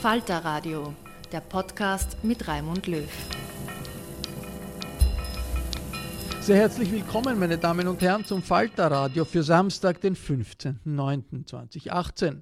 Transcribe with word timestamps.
Falter 0.00 0.38
Radio, 0.38 0.94
der 1.30 1.42
Podcast 1.42 2.24
mit 2.24 2.48
Raimund 2.48 2.86
Löw. 2.86 3.06
Sehr 6.40 6.56
herzlich 6.56 6.90
willkommen, 6.90 7.38
meine 7.38 7.58
Damen 7.58 7.86
und 7.86 8.00
Herren, 8.00 8.24
zum 8.24 8.42
Falter 8.42 8.90
Radio 8.90 9.26
für 9.26 9.42
Samstag, 9.42 10.00
den 10.00 10.16
15.09.2018. 10.16 12.38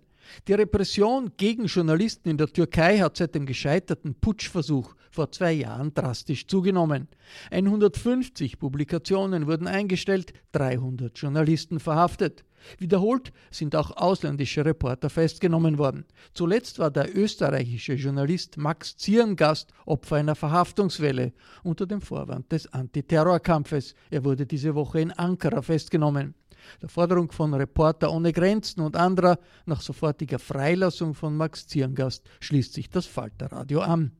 Die 0.47 0.53
Repression 0.53 1.33
gegen 1.37 1.65
Journalisten 1.65 2.29
in 2.29 2.39
der 2.39 2.47
Türkei 2.47 3.01
hat 3.01 3.17
seit 3.17 3.35
dem 3.35 3.45
gescheiterten 3.45 4.15
Putschversuch 4.15 4.95
vor 5.11 5.33
zwei 5.33 5.51
Jahren 5.51 5.93
drastisch 5.93 6.47
zugenommen. 6.47 7.09
150 7.51 8.61
Publikationen 8.61 9.49
wurden 9.49 9.67
eingestellt, 9.67 10.33
300 10.53 11.19
Journalisten 11.19 11.81
verhaftet. 11.81 12.45
Wiederholt 12.79 13.33
sind 13.51 13.75
auch 13.77 13.91
ausländische 13.97 14.65
Reporter 14.65 15.11
festgenommen 15.11 15.79
worden. 15.79 16.05
Zuletzt 16.35 16.79
war 16.79 16.91
der 16.91 17.17
österreichische 17.17 17.95
Journalist 17.95 18.57
Max 18.57 18.97
Zierngast 18.97 19.73
Opfer 19.87 20.17
einer 20.17 20.35
Verhaftungswelle 20.35 21.33
unter 21.63 21.87
dem 21.87 22.01
Vorwand 22.01 22.51
des 22.53 22.73
Antiterrorkampfes. 22.73 23.95
Er 24.11 24.25
wurde 24.25 24.47
diese 24.47 24.75
Woche 24.75 25.01
in 25.01 25.13
Ankara 25.13 25.63
festgenommen. 25.63 26.35
Der 26.83 26.89
Forderung 26.89 27.31
von 27.33 27.55
Reporter 27.55 28.13
ohne 28.13 28.33
Grenzen 28.33 28.81
und 28.81 28.97
anderer 28.97 29.39
nach 29.67 29.81
sofortiger 29.81 30.39
Freilassung 30.39 31.15
von 31.15 31.37
Max 31.37 31.67
Zierngast 31.67 32.29
schließt 32.41 32.75
sich 32.75 32.91
das 32.91 33.07
Falterradio 33.07 33.81
an. 33.81 34.13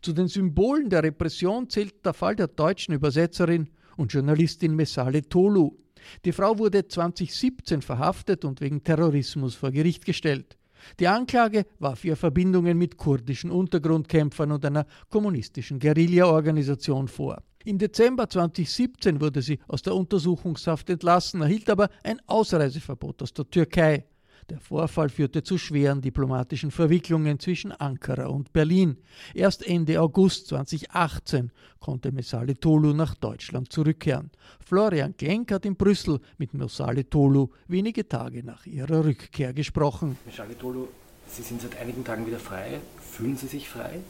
Zu 0.00 0.12
den 0.12 0.28
Symbolen 0.28 0.90
der 0.90 1.02
Repression 1.02 1.68
zählt 1.68 2.04
der 2.04 2.14
Fall 2.14 2.36
der 2.36 2.48
deutschen 2.48 2.94
Übersetzerin 2.94 3.68
und 3.96 4.12
Journalistin 4.12 4.74
Messale 4.74 5.22
Tolu. 5.22 5.76
Die 6.24 6.32
Frau 6.32 6.58
wurde 6.58 6.86
2017 6.86 7.82
verhaftet 7.82 8.44
und 8.44 8.60
wegen 8.60 8.82
Terrorismus 8.82 9.54
vor 9.54 9.70
Gericht 9.70 10.04
gestellt. 10.04 10.56
Die 10.98 11.08
Anklage 11.08 11.66
warf 11.78 12.04
ihr 12.04 12.16
Verbindungen 12.16 12.76
mit 12.76 12.96
kurdischen 12.96 13.50
Untergrundkämpfern 13.50 14.52
und 14.52 14.64
einer 14.64 14.86
kommunistischen 15.08 15.78
Guerilla-Organisation 15.78 17.08
vor. 17.08 17.42
Im 17.64 17.78
Dezember 17.78 18.28
2017 18.28 19.20
wurde 19.20 19.40
sie 19.40 19.60
aus 19.68 19.82
der 19.82 19.94
Untersuchungshaft 19.94 20.90
entlassen, 20.90 21.42
erhielt 21.42 21.70
aber 21.70 21.88
ein 22.02 22.20
Ausreiseverbot 22.26 23.22
aus 23.22 23.32
der 23.32 23.48
Türkei. 23.48 24.04
Der 24.50 24.58
Vorfall 24.58 25.08
führte 25.08 25.42
zu 25.42 25.56
schweren 25.58 26.00
diplomatischen 26.00 26.70
Verwicklungen 26.70 27.38
zwischen 27.38 27.72
Ankara 27.72 28.26
und 28.26 28.52
Berlin. 28.52 28.96
Erst 29.34 29.66
Ende 29.66 30.00
August 30.00 30.48
2018 30.48 31.50
konnte 31.80 32.12
Mesale 32.12 32.58
Tolu 32.58 32.92
nach 32.92 33.14
Deutschland 33.14 33.72
zurückkehren. 33.72 34.30
Florian 34.64 35.16
Klenk 35.16 35.52
hat 35.52 35.64
in 35.64 35.76
Brüssel 35.76 36.20
mit 36.38 36.54
Mesale 36.54 37.08
Tolu 37.08 37.48
wenige 37.68 38.08
Tage 38.08 38.44
nach 38.44 38.66
ihrer 38.66 39.04
Rückkehr 39.04 39.52
gesprochen. 39.52 40.16
Mesale 40.26 40.58
Tolu, 40.58 40.88
Sie 41.28 41.42
sind 41.42 41.62
seit 41.62 41.78
einigen 41.78 42.04
Tagen 42.04 42.26
wieder 42.26 42.38
frei. 42.38 42.80
Fühlen 43.00 43.36
Sie 43.36 43.46
sich 43.46 43.68
frei? 43.68 44.00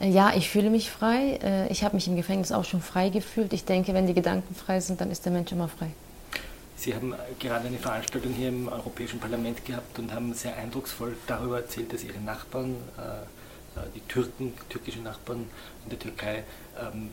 Ja, 0.00 0.34
ich 0.34 0.48
fühle 0.48 0.70
mich 0.70 0.90
frei. 0.90 1.38
Äh, 1.42 1.72
ich 1.72 1.82
habe 1.82 1.94
mich 1.94 2.06
im 2.06 2.16
Gefängnis 2.16 2.52
auch 2.52 2.64
schon 2.64 2.82
frei 2.82 3.08
gefühlt. 3.08 3.52
Ich 3.52 3.64
denke, 3.64 3.94
wenn 3.94 4.06
die 4.06 4.14
Gedanken 4.14 4.54
frei 4.54 4.80
sind, 4.80 5.00
dann 5.00 5.10
ist 5.10 5.24
der 5.24 5.32
Mensch 5.32 5.52
immer 5.52 5.68
frei. 5.68 5.90
Sie 6.76 6.94
haben 6.94 7.14
gerade 7.38 7.66
eine 7.66 7.78
Veranstaltung 7.78 8.32
hier 8.32 8.50
im 8.50 8.68
Europäischen 8.68 9.18
Parlament 9.18 9.64
gehabt 9.64 9.98
und 9.98 10.12
haben 10.12 10.34
sehr 10.34 10.56
eindrucksvoll 10.56 11.16
darüber 11.26 11.58
erzählt, 11.58 11.92
dass 11.92 12.04
Ihre 12.04 12.20
Nachbarn, 12.20 12.76
äh, 12.98 13.80
äh, 13.80 13.84
die 13.94 14.00
Türken, 14.00 14.52
türkische 14.68 15.00
Nachbarn 15.00 15.46
in 15.84 15.90
der 15.90 15.98
Türkei, 15.98 16.44
ähm, 16.78 17.10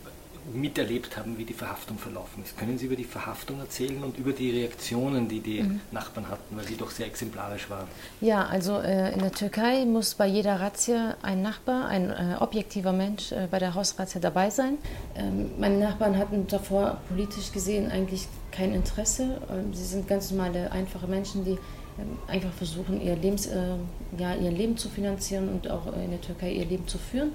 miterlebt 0.52 1.16
haben, 1.18 1.38
wie 1.38 1.46
die 1.46 1.54
Verhaftung 1.54 1.98
verlaufen 1.98 2.44
ist. 2.44 2.58
Können 2.58 2.78
Sie 2.78 2.88
über 2.88 2.96
die 2.96 3.06
Verhaftung 3.06 3.60
erzählen 3.60 4.04
und 4.04 4.18
über 4.18 4.34
die 4.34 4.52
Reaktionen, 4.52 5.30
die 5.30 5.40
die 5.40 5.64
mhm. 5.64 5.80
Nachbarn 5.92 6.28
hatten, 6.28 6.58
weil 6.58 6.66
die 6.66 6.76
doch 6.76 6.92
sehr 6.92 7.06
exemplarisch 7.06 7.70
waren? 7.70 7.88
Ja, 8.20 8.46
also 8.46 8.80
äh, 8.80 9.14
in 9.14 9.20
der 9.20 9.32
Türkei 9.32 9.86
muss 9.86 10.16
bei 10.16 10.28
jeder 10.28 10.60
Razzia 10.60 11.16
ein 11.22 11.42
Nachbar, 11.42 11.88
ein 11.88 12.10
äh, 12.10 12.36
objektiver 12.40 12.92
Mensch 12.92 13.32
äh, 13.32 13.48
bei 13.50 13.60
der 13.60 13.74
Hausrazzia 13.74 14.20
dabei 14.20 14.50
sein. 14.50 14.78
Ähm, 15.16 15.52
meine 15.58 15.78
Nachbarn 15.78 16.18
hatten 16.18 16.48
davor 16.48 16.98
politisch 17.08 17.52
gesehen 17.52 17.90
eigentlich 17.90 18.28
kein 18.54 18.74
Interesse. 18.74 19.42
Ähm, 19.50 19.74
sie 19.74 19.84
sind 19.84 20.08
ganz 20.08 20.32
normale, 20.32 20.72
einfache 20.72 21.08
Menschen, 21.08 21.44
die 21.44 21.52
ähm, 22.00 22.18
einfach 22.28 22.54
versuchen, 22.54 23.02
ihr, 23.02 23.16
Lebens, 23.16 23.48
äh, 23.48 23.76
ja, 24.18 24.36
ihr 24.36 24.52
Leben 24.52 24.78
zu 24.78 24.90
finanzieren 24.90 25.50
und 25.50 25.70
auch 25.70 25.88
in 25.88 26.12
der 26.12 26.22
Türkei 26.22 26.52
ihr 26.52 26.66
Leben 26.66 26.88
zu 26.88 26.98
führen. 26.98 27.32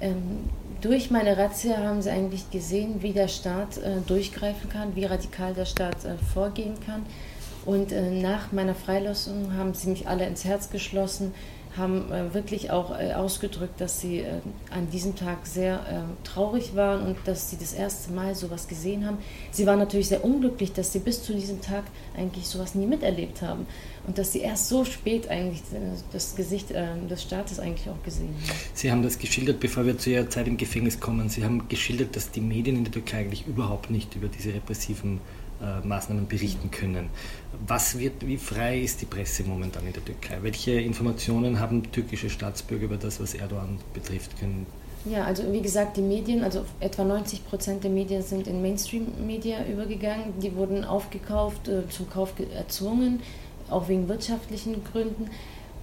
Ähm, 0.00 0.50
durch 0.80 1.10
meine 1.10 1.36
Razzia 1.36 1.78
haben 1.78 2.02
sie 2.02 2.10
eigentlich 2.10 2.50
gesehen, 2.50 3.02
wie 3.02 3.12
der 3.12 3.28
Staat 3.28 3.78
äh, 3.78 4.00
durchgreifen 4.06 4.68
kann, 4.68 4.94
wie 4.94 5.04
radikal 5.04 5.54
der 5.54 5.64
Staat 5.64 6.04
äh, 6.04 6.16
vorgehen 6.32 6.74
kann. 6.84 7.06
Und 7.64 7.94
nach 8.20 8.52
meiner 8.52 8.74
Freilassung 8.74 9.56
haben 9.56 9.72
sie 9.72 9.88
mich 9.88 10.06
alle 10.06 10.26
ins 10.26 10.44
Herz 10.44 10.68
geschlossen, 10.68 11.32
haben 11.76 12.10
äh, 12.12 12.32
wirklich 12.34 12.70
auch 12.70 12.98
äh, 12.98 13.12
ausgedrückt, 13.14 13.80
dass 13.80 14.00
sie 14.00 14.20
äh, 14.20 14.40
an 14.70 14.90
diesem 14.90 15.16
Tag 15.16 15.46
sehr 15.46 15.74
äh, 15.74 16.26
traurig 16.26 16.76
waren 16.76 17.06
und 17.06 17.16
dass 17.24 17.50
sie 17.50 17.56
das 17.56 17.72
erste 17.72 18.12
Mal 18.12 18.34
sowas 18.34 18.68
gesehen 18.68 19.06
haben. 19.06 19.18
Sie 19.50 19.66
waren 19.66 19.78
natürlich 19.78 20.08
sehr 20.08 20.24
unglücklich, 20.24 20.72
dass 20.72 20.92
sie 20.92 21.00
bis 21.00 21.22
zu 21.22 21.34
diesem 21.34 21.60
Tag 21.60 21.84
eigentlich 22.16 22.46
sowas 22.46 22.74
nie 22.74 22.86
miterlebt 22.86 23.42
haben 23.42 23.66
und 24.06 24.18
dass 24.18 24.32
sie 24.32 24.40
erst 24.40 24.68
so 24.68 24.84
spät 24.84 25.28
eigentlich 25.28 25.62
das 26.12 26.36
Gesicht 26.36 26.70
des 26.70 27.22
Staates 27.22 27.58
eigentlich 27.58 27.88
auch 27.88 28.02
gesehen 28.04 28.34
haben. 28.34 28.58
Sie 28.74 28.90
haben 28.90 29.02
das 29.02 29.18
geschildert, 29.18 29.60
bevor 29.60 29.86
wir 29.86 29.96
zu 29.96 30.10
Ihrer 30.10 30.28
Zeit 30.28 30.46
im 30.46 30.56
Gefängnis 30.56 31.00
kommen. 31.00 31.28
Sie 31.28 31.42
haben 31.42 31.68
geschildert, 31.68 32.14
dass 32.14 32.30
die 32.30 32.42
Medien 32.42 32.76
in 32.76 32.84
der 32.84 32.92
Türkei 32.92 33.20
eigentlich 33.20 33.46
überhaupt 33.46 33.90
nicht 33.90 34.14
über 34.14 34.28
diese 34.28 34.52
repressiven 34.52 35.20
Maßnahmen 35.82 36.26
berichten 36.26 36.70
können. 36.70 37.10
Was 37.66 37.98
wird, 37.98 38.26
wie 38.26 38.36
frei 38.36 38.80
ist 38.80 39.00
die 39.00 39.06
Presse 39.06 39.44
momentan 39.44 39.86
in 39.86 39.92
der 39.92 40.04
Türkei? 40.04 40.38
Welche 40.42 40.72
Informationen 40.72 41.60
haben 41.60 41.90
türkische 41.92 42.28
Staatsbürger 42.28 42.84
über 42.84 42.96
das, 42.96 43.20
was 43.20 43.34
Erdogan 43.34 43.78
betrifft, 43.92 44.38
können? 44.38 44.66
Ja, 45.04 45.24
also 45.24 45.52
wie 45.52 45.60
gesagt, 45.60 45.98
die 45.98 46.02
Medien, 46.02 46.42
also 46.42 46.64
etwa 46.80 47.04
90 47.04 47.46
Prozent 47.46 47.84
der 47.84 47.90
Medien 47.90 48.22
sind 48.22 48.46
in 48.46 48.62
Mainstream-Media 48.62 49.66
übergegangen. 49.66 50.32
Die 50.42 50.54
wurden 50.56 50.84
aufgekauft, 50.84 51.68
äh, 51.68 51.86
zum 51.90 52.08
Kauf 52.08 52.32
erzwungen, 52.54 53.20
auch 53.68 53.88
wegen 53.88 54.08
wirtschaftlichen 54.08 54.82
Gründen. 54.82 55.30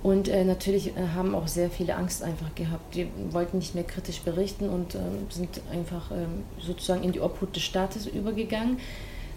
Und 0.02 0.28
äh, 0.28 0.44
natürlich 0.44 0.98
äh, 0.98 1.10
haben 1.14 1.36
auch 1.36 1.48
sehr 1.48 1.70
viele 1.70 1.96
Angst 1.96 2.24
einfach 2.24 2.56
gehabt. 2.56 2.96
Die 2.96 3.08
wollten 3.30 3.60
nicht 3.60 3.76
mehr 3.76 3.84
kritisch 3.84 4.22
berichten 4.22 4.68
und 4.70 4.96
äh, 4.96 5.00
sind 5.30 5.62
einfach 5.72 6.10
ähm, 6.10 6.44
sozusagen 6.60 7.04
in 7.04 7.12
die 7.12 7.20
Obhut 7.20 7.56
des 7.56 7.62
Staates 7.62 8.08
übergegangen. 8.08 8.80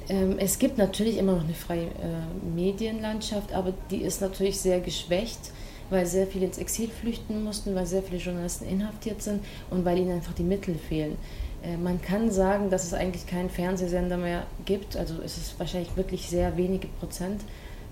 Ähm, 0.08 0.38
es 0.38 0.58
gibt 0.58 0.78
natürlich 0.78 1.18
immer 1.18 1.32
noch 1.32 1.44
eine 1.44 1.54
freie 1.54 1.86
äh, 1.86 2.54
Medienlandschaft, 2.54 3.52
aber 3.52 3.72
die 3.90 4.02
ist 4.02 4.20
natürlich 4.20 4.60
sehr 4.60 4.80
geschwächt, 4.80 5.52
weil 5.90 6.06
sehr 6.06 6.26
viele 6.26 6.46
ins 6.46 6.58
Exil 6.58 6.88
flüchten 6.88 7.44
mussten, 7.44 7.74
weil 7.74 7.86
sehr 7.86 8.02
viele 8.02 8.18
Journalisten 8.18 8.68
inhaftiert 8.68 9.22
sind 9.22 9.44
und 9.70 9.84
weil 9.84 9.98
ihnen 9.98 10.12
einfach 10.12 10.34
die 10.34 10.42
Mittel 10.42 10.76
fehlen. 10.76 11.16
Äh, 11.62 11.76
man 11.76 12.02
kann 12.02 12.30
sagen, 12.30 12.70
dass 12.70 12.84
es 12.84 12.94
eigentlich 12.94 13.26
keinen 13.26 13.50
Fernsehsender 13.50 14.16
mehr 14.16 14.46
gibt, 14.64 14.96
also 14.96 15.14
es 15.24 15.38
ist 15.38 15.58
wahrscheinlich 15.58 15.96
wirklich 15.96 16.28
sehr 16.28 16.56
wenige 16.56 16.88
Prozent 16.88 17.40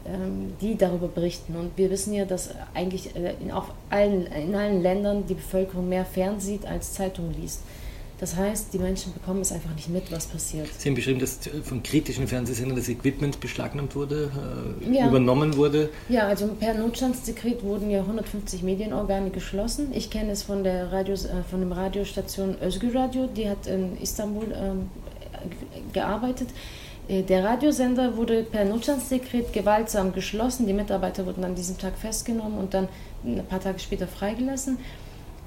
ähm, 0.05 0.55
die 0.61 0.77
darüber 0.77 1.07
berichten. 1.07 1.55
Und 1.55 1.79
wir 1.79 1.89
wissen 1.91 2.13
ja, 2.13 2.25
dass 2.25 2.51
eigentlich 2.75 3.15
äh, 3.15 3.35
in, 3.41 3.53
auf 3.53 3.73
allen, 3.89 4.27
in 4.27 4.55
allen 4.55 4.83
Ländern 4.83 5.27
die 5.27 5.35
Bevölkerung 5.35 5.89
mehr 5.89 6.05
fernsieht 6.05 6.67
als 6.67 6.95
Zeitung 6.95 7.33
liest. 7.41 7.61
Das 8.23 8.37
heißt, 8.37 8.73
die 8.73 8.79
Menschen 8.79 9.13
bekommen 9.13 9.41
es 9.41 9.51
einfach 9.51 9.75
nicht 9.75 9.89
mit, 9.89 10.13
was 10.13 10.27
passiert. 10.27 10.69
Sie 10.79 10.89
haben 10.89 10.95
beschrieben, 10.95 11.19
dass 11.19 11.41
von 11.65 11.83
kritischen 11.83 12.29
Fernsehsendern 12.29 12.77
das 12.77 12.89
Equipment 12.89 13.41
beschlagnahmt 13.41 13.97
wurde, 13.97 14.31
äh, 14.87 14.95
ja. 14.97 15.09
übernommen 15.09 15.57
wurde. 15.57 15.91
Ja, 16.09 16.29
also 16.29 16.47
per 16.47 16.75
Notstandsdekret 16.75 17.65
wurden 17.65 17.91
ja 17.91 18.03
150 18.03 18.63
Medienorgane 18.63 19.31
geschlossen. 19.31 19.89
Ich 19.93 20.09
kenne 20.09 20.31
es 20.31 20.45
von 20.45 20.63
der 20.63 20.93
Radios, 20.93 21.25
äh, 21.25 21.43
von 21.51 21.59
dem 21.59 21.73
Radiostation 21.73 22.55
Özgür 22.63 22.95
Radio, 22.95 23.27
die 23.27 23.51
hat 23.51 23.67
in 23.67 24.01
Istanbul 24.01 24.55
ähm, 24.55 24.89
gearbeitet. 25.93 26.47
Äh, 27.09 27.23
der 27.23 27.43
Radiosender 27.43 28.17
wurde 28.17 28.45
per 28.45 28.65
Notstandsdekret 28.65 29.53
gewaltsam 29.53 30.13
geschlossen. 30.13 30.69
Die 30.69 30.75
Mitarbeiter 30.75 31.27
wurden 31.27 31.43
an 31.43 31.57
diesem 31.57 31.77
Tag 31.77 31.99
festgenommen 31.99 32.57
und 32.57 32.73
dann 32.73 32.87
ein 33.25 33.45
paar 33.47 33.61
Tage 33.61 33.81
später 33.81 34.07
freigelassen. 34.07 34.79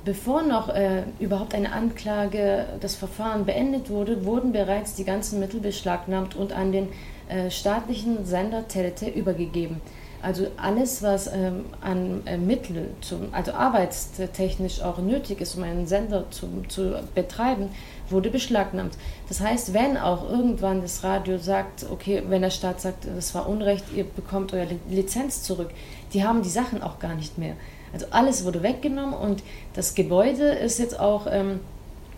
Bevor 0.06 0.44
noch 0.44 0.69
äh, 0.69 1.02
überhaupt 1.19 1.56
eine 1.56 1.72
Anklage, 1.72 2.68
das 2.80 2.94
Verfahren 2.94 3.46
beendet 3.46 3.90
wurde, 3.90 4.24
wurden 4.24 4.52
bereits 4.52 4.94
die 4.94 5.04
ganzen 5.04 5.40
Mittel 5.40 5.60
beschlagnahmt 5.60 6.36
und 6.36 6.54
an 6.54 6.72
den 6.72 6.90
äh, 7.28 7.50
staatlichen 7.50 8.24
Sender 8.24 8.68
TRT 8.68 9.16
übergegeben. 9.16 9.81
Also 10.22 10.48
alles, 10.57 11.02
was 11.02 11.25
ähm, 11.28 11.66
an 11.81 12.22
äh, 12.25 12.38
Mitteln, 12.38 12.96
zum, 13.02 13.30
also 13.31 13.54
arbeitstechnisch 13.54 14.81
auch 14.81 15.00
nötig 15.00 15.42
ist, 15.42 15.56
um 15.56 15.63
einen 15.63 15.88
Sender 15.88 16.25
zu, 16.30 16.48
zu 16.68 17.00
betreiben, 17.16 17.69
wurde 18.10 18.30
beschlagnahmt. 18.30 18.98
Das 19.28 19.40
heißt, 19.40 19.74
wenn 19.74 19.98
auch 19.98 20.30
irgendwann 20.30 20.81
das 20.81 21.04
Radio 21.04 21.40
sagt, 21.40 21.88
okay, 21.92 22.22
wenn 22.28 22.44
der 22.44 22.52
Staat 22.52 22.80
sagt, 22.80 23.07
das 23.07 23.34
war 23.34 23.50
Unrecht, 23.50 23.86
ihr 23.96 24.04
bekommt 24.04 24.54
eure 24.54 24.78
Lizenz 24.88 25.42
zurück, 25.42 25.72
die 26.13 26.24
haben 26.24 26.44
die 26.44 26.50
Sachen 26.50 26.84
auch 26.84 27.00
gar 27.00 27.16
nicht 27.16 27.40
mehr. 27.40 27.56
Also 27.95 28.07
alles 28.12 28.44
wurde 28.44 28.62
weggenommen 28.62 29.13
und 29.13 29.42
das 29.74 29.95
Gebäude 29.95 30.50
ist 30.50 30.80
jetzt 30.80 31.00
auch, 31.00 31.27
ähm, 31.31 31.62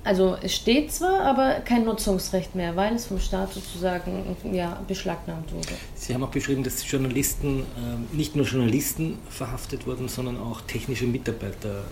also 0.04 0.36
es 0.42 0.56
steht 0.56 0.92
zwar, 0.92 1.22
aber 1.22 1.60
kein 1.60 1.86
Nutzungsrecht 1.86 2.56
mehr, 2.56 2.76
weil 2.76 2.96
es 2.96 3.06
vom 3.06 3.20
Staat 3.20 3.54
sozusagen 3.54 4.36
ja, 4.52 4.82
beschlagnahmt 4.88 5.54
wurde. 5.54 5.68
Sie 5.94 6.16
haben 6.16 6.24
auch 6.24 6.32
beschrieben, 6.32 6.64
dass 6.64 6.90
Journalisten, 6.90 7.60
äh, 7.60 8.16
nicht 8.16 8.36
nur 8.36 8.48
Journalisten 8.48 9.20
verhaftet 9.30 9.86
wurden, 9.86 10.08
sondern 10.08 10.40
auch 10.42 10.62
technische 10.62 11.06
Mitarbeiter, 11.06 11.84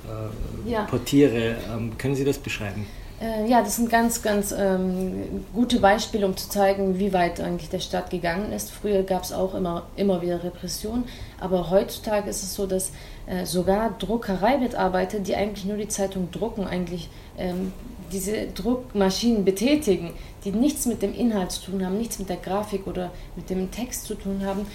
äh, 0.66 0.72
ja. 0.72 0.86
Portiere. 0.86 1.58
Ähm, 1.72 1.96
können 2.00 2.16
Sie 2.16 2.26
das 2.26 2.40
beschreiben? 2.40 2.88
Äh, 3.22 3.50
ja, 3.50 3.62
das 3.62 3.78
sind 3.78 3.90
ganz, 3.90 4.22
ganz 4.22 4.54
ähm, 4.58 5.46
gute 5.54 5.80
Beispiele, 5.80 6.26
um 6.26 6.36
zu 6.36 6.50
zeigen, 6.50 7.00
wie 7.00 7.14
weit 7.14 7.40
eigentlich 7.40 7.70
der 7.70 7.80
Staat 7.80 8.10
gegangen 8.10 8.52
ist. 8.52 8.72
Früher 8.72 9.04
gab 9.04 9.24
es 9.24 9.32
auch 9.32 9.54
immer, 9.54 9.84
immer 9.96 10.22
wieder 10.22 10.44
Repression, 10.44 11.06
aber 11.40 11.70
heutzutage 11.70 12.30
ist 12.30 12.44
es 12.44 12.56
so, 12.56 12.66
dass 12.66 12.92
äh, 13.28 13.46
sogar 13.46 13.96
Druckereimitarbeiter, 13.98 15.20
die 15.20 15.36
eigentlich 15.36 15.66
nur 15.66 15.78
die 15.78 15.88
Zeitung 15.88 16.30
drucken, 16.32 16.68
eigentlich 16.68 17.10
ähm, 17.38 17.72
diese 18.12 18.48
Druckmaschinen 18.48 19.46
betätigen, 19.46 20.14
die 20.44 20.52
nichts 20.52 20.86
mit 20.86 21.02
dem 21.02 21.14
Inhalt 21.14 21.52
zu 21.52 21.72
tun 21.72 21.86
haben, 21.86 21.98
nichts 21.98 22.20
mit 22.20 22.30
der 22.30 22.38
Grafik 22.38 22.86
oder 22.86 23.12
mit 23.36 23.50
dem 23.50 23.72
Text 23.72 24.06
zu 24.06 24.16
tun 24.16 24.46
haben, 24.46 24.68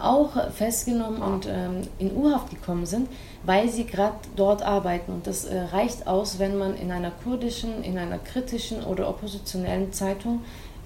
auch 0.00 0.50
festgenommen 0.52 1.20
und 1.20 1.46
ähm, 1.46 1.82
in 1.98 2.16
U-Haft 2.16 2.50
gekommen 2.50 2.86
sind, 2.86 3.08
weil 3.44 3.68
sie 3.68 3.84
gerade 3.84 4.16
dort 4.36 4.62
arbeiten. 4.62 5.12
Und 5.12 5.26
das 5.26 5.44
äh, 5.44 5.58
reicht 5.58 6.06
aus, 6.06 6.38
wenn 6.38 6.56
man 6.56 6.76
in 6.76 6.92
einer 6.92 7.10
kurdischen, 7.10 7.82
in 7.82 7.98
einer 7.98 8.18
kritischen 8.18 8.84
oder 8.84 9.08
oppositionellen 9.08 9.92
Zeitung 9.92 10.42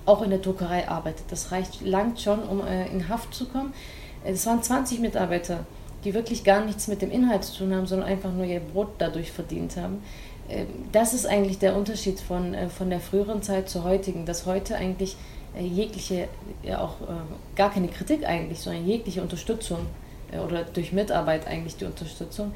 auch 0.06 0.22
in 0.22 0.30
der 0.30 0.38
Druckerei 0.38 0.88
arbeitet. 0.88 1.26
Das 1.30 1.52
reicht 1.52 1.82
langt 1.82 2.20
schon, 2.20 2.42
um 2.42 2.66
äh, 2.66 2.86
in 2.88 3.08
Haft 3.08 3.34
zu 3.34 3.46
kommen. 3.46 3.74
Es 4.24 4.46
waren 4.46 4.62
20 4.62 5.00
Mitarbeiter, 5.00 5.66
die 6.04 6.14
wirklich 6.14 6.42
gar 6.42 6.64
nichts 6.64 6.88
mit 6.88 7.02
dem 7.02 7.10
Inhalt 7.10 7.44
zu 7.44 7.58
tun 7.58 7.74
haben, 7.74 7.86
sondern 7.86 8.08
einfach 8.08 8.32
nur 8.32 8.44
ihr 8.44 8.60
Brot 8.60 8.88
dadurch 8.98 9.32
verdient 9.32 9.76
haben. 9.76 10.02
Das 10.92 11.12
ist 11.12 11.26
eigentlich 11.26 11.58
der 11.58 11.76
Unterschied 11.76 12.20
von, 12.20 12.56
von 12.70 12.88
der 12.88 13.00
früheren 13.00 13.42
Zeit 13.42 13.68
zur 13.68 13.84
heutigen, 13.84 14.24
dass 14.24 14.46
heute 14.46 14.76
eigentlich 14.76 15.12
äh, 15.12 15.37
jegliche, 15.62 16.28
ja 16.62 16.80
auch 16.80 17.00
äh, 17.02 17.56
gar 17.56 17.70
keine 17.70 17.88
Kritik 17.88 18.26
eigentlich, 18.26 18.60
sondern 18.60 18.86
jegliche 18.86 19.22
Unterstützung 19.22 19.78
äh, 20.32 20.38
oder 20.38 20.64
durch 20.64 20.92
Mitarbeit 20.92 21.46
eigentlich 21.46 21.76
die 21.76 21.84
Unterstützung 21.84 22.52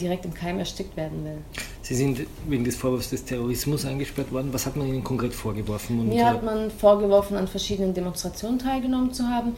direkt 0.00 0.24
im 0.24 0.32
Keim 0.32 0.58
erstickt 0.58 0.96
werden 0.96 1.22
will. 1.22 1.36
Sie 1.82 1.94
sind 1.94 2.26
wegen 2.48 2.64
des 2.64 2.76
Vorwurfs 2.76 3.10
des 3.10 3.26
Terrorismus 3.26 3.84
eingesperrt 3.84 4.32
worden. 4.32 4.48
Was 4.52 4.64
hat 4.64 4.74
man 4.74 4.86
Ihnen 4.86 5.04
konkret 5.04 5.34
vorgeworfen? 5.34 6.00
Und 6.00 6.08
Mir 6.08 6.24
hat 6.24 6.42
man 6.42 6.70
vorgeworfen, 6.70 7.36
an 7.36 7.46
verschiedenen 7.46 7.92
Demonstrationen 7.92 8.58
teilgenommen 8.58 9.12
zu 9.12 9.24
haben. 9.24 9.52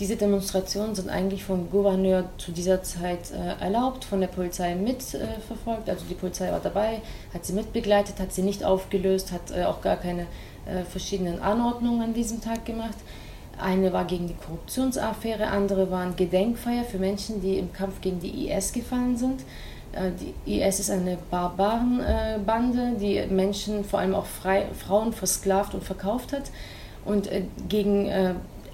Diese 0.00 0.16
Demonstrationen 0.16 0.94
sind 0.94 1.10
eigentlich 1.10 1.44
vom 1.44 1.70
Gouverneur 1.70 2.24
zu 2.38 2.50
dieser 2.50 2.82
Zeit 2.82 3.30
äh, 3.30 3.62
erlaubt, 3.62 4.04
von 4.04 4.20
der 4.20 4.28
Polizei 4.28 4.74
mitverfolgt. 4.74 5.86
Äh, 5.86 5.90
also 5.92 6.04
die 6.08 6.14
Polizei 6.14 6.50
war 6.50 6.60
dabei, 6.60 7.02
hat 7.32 7.44
sie 7.44 7.52
mitbegleitet, 7.52 8.18
hat 8.18 8.32
sie 8.32 8.42
nicht 8.42 8.64
aufgelöst, 8.64 9.32
hat 9.32 9.50
äh, 9.54 9.64
auch 9.64 9.82
gar 9.82 9.96
keine 9.96 10.26
äh, 10.66 10.84
verschiedenen 10.84 11.40
Anordnungen 11.40 12.02
an 12.02 12.14
diesem 12.14 12.40
Tag 12.40 12.64
gemacht. 12.64 12.96
Eine 13.58 13.92
war 13.92 14.04
gegen 14.04 14.28
die 14.28 14.34
Korruptionsaffäre, 14.34 15.48
andere 15.48 15.90
waren 15.90 16.16
Gedenkfeier 16.16 16.84
für 16.84 16.98
Menschen, 16.98 17.40
die 17.40 17.58
im 17.58 17.72
Kampf 17.72 18.00
gegen 18.00 18.20
die 18.20 18.48
IS 18.48 18.72
gefallen 18.72 19.16
sind. 19.16 19.40
Äh, 19.92 20.12
die 20.46 20.60
IS 20.60 20.80
ist 20.80 20.90
eine 20.90 21.18
Barbarenbande, 21.30 22.92
die 23.00 23.22
Menschen, 23.28 23.84
vor 23.84 24.00
allem 24.00 24.14
auch 24.14 24.26
Frei, 24.26 24.66
Frauen, 24.72 25.12
versklavt 25.12 25.74
und 25.74 25.82
verkauft 25.82 26.32
hat. 26.32 26.50
Und 27.04 27.26
äh, 27.26 27.42
gegen, 27.68 28.08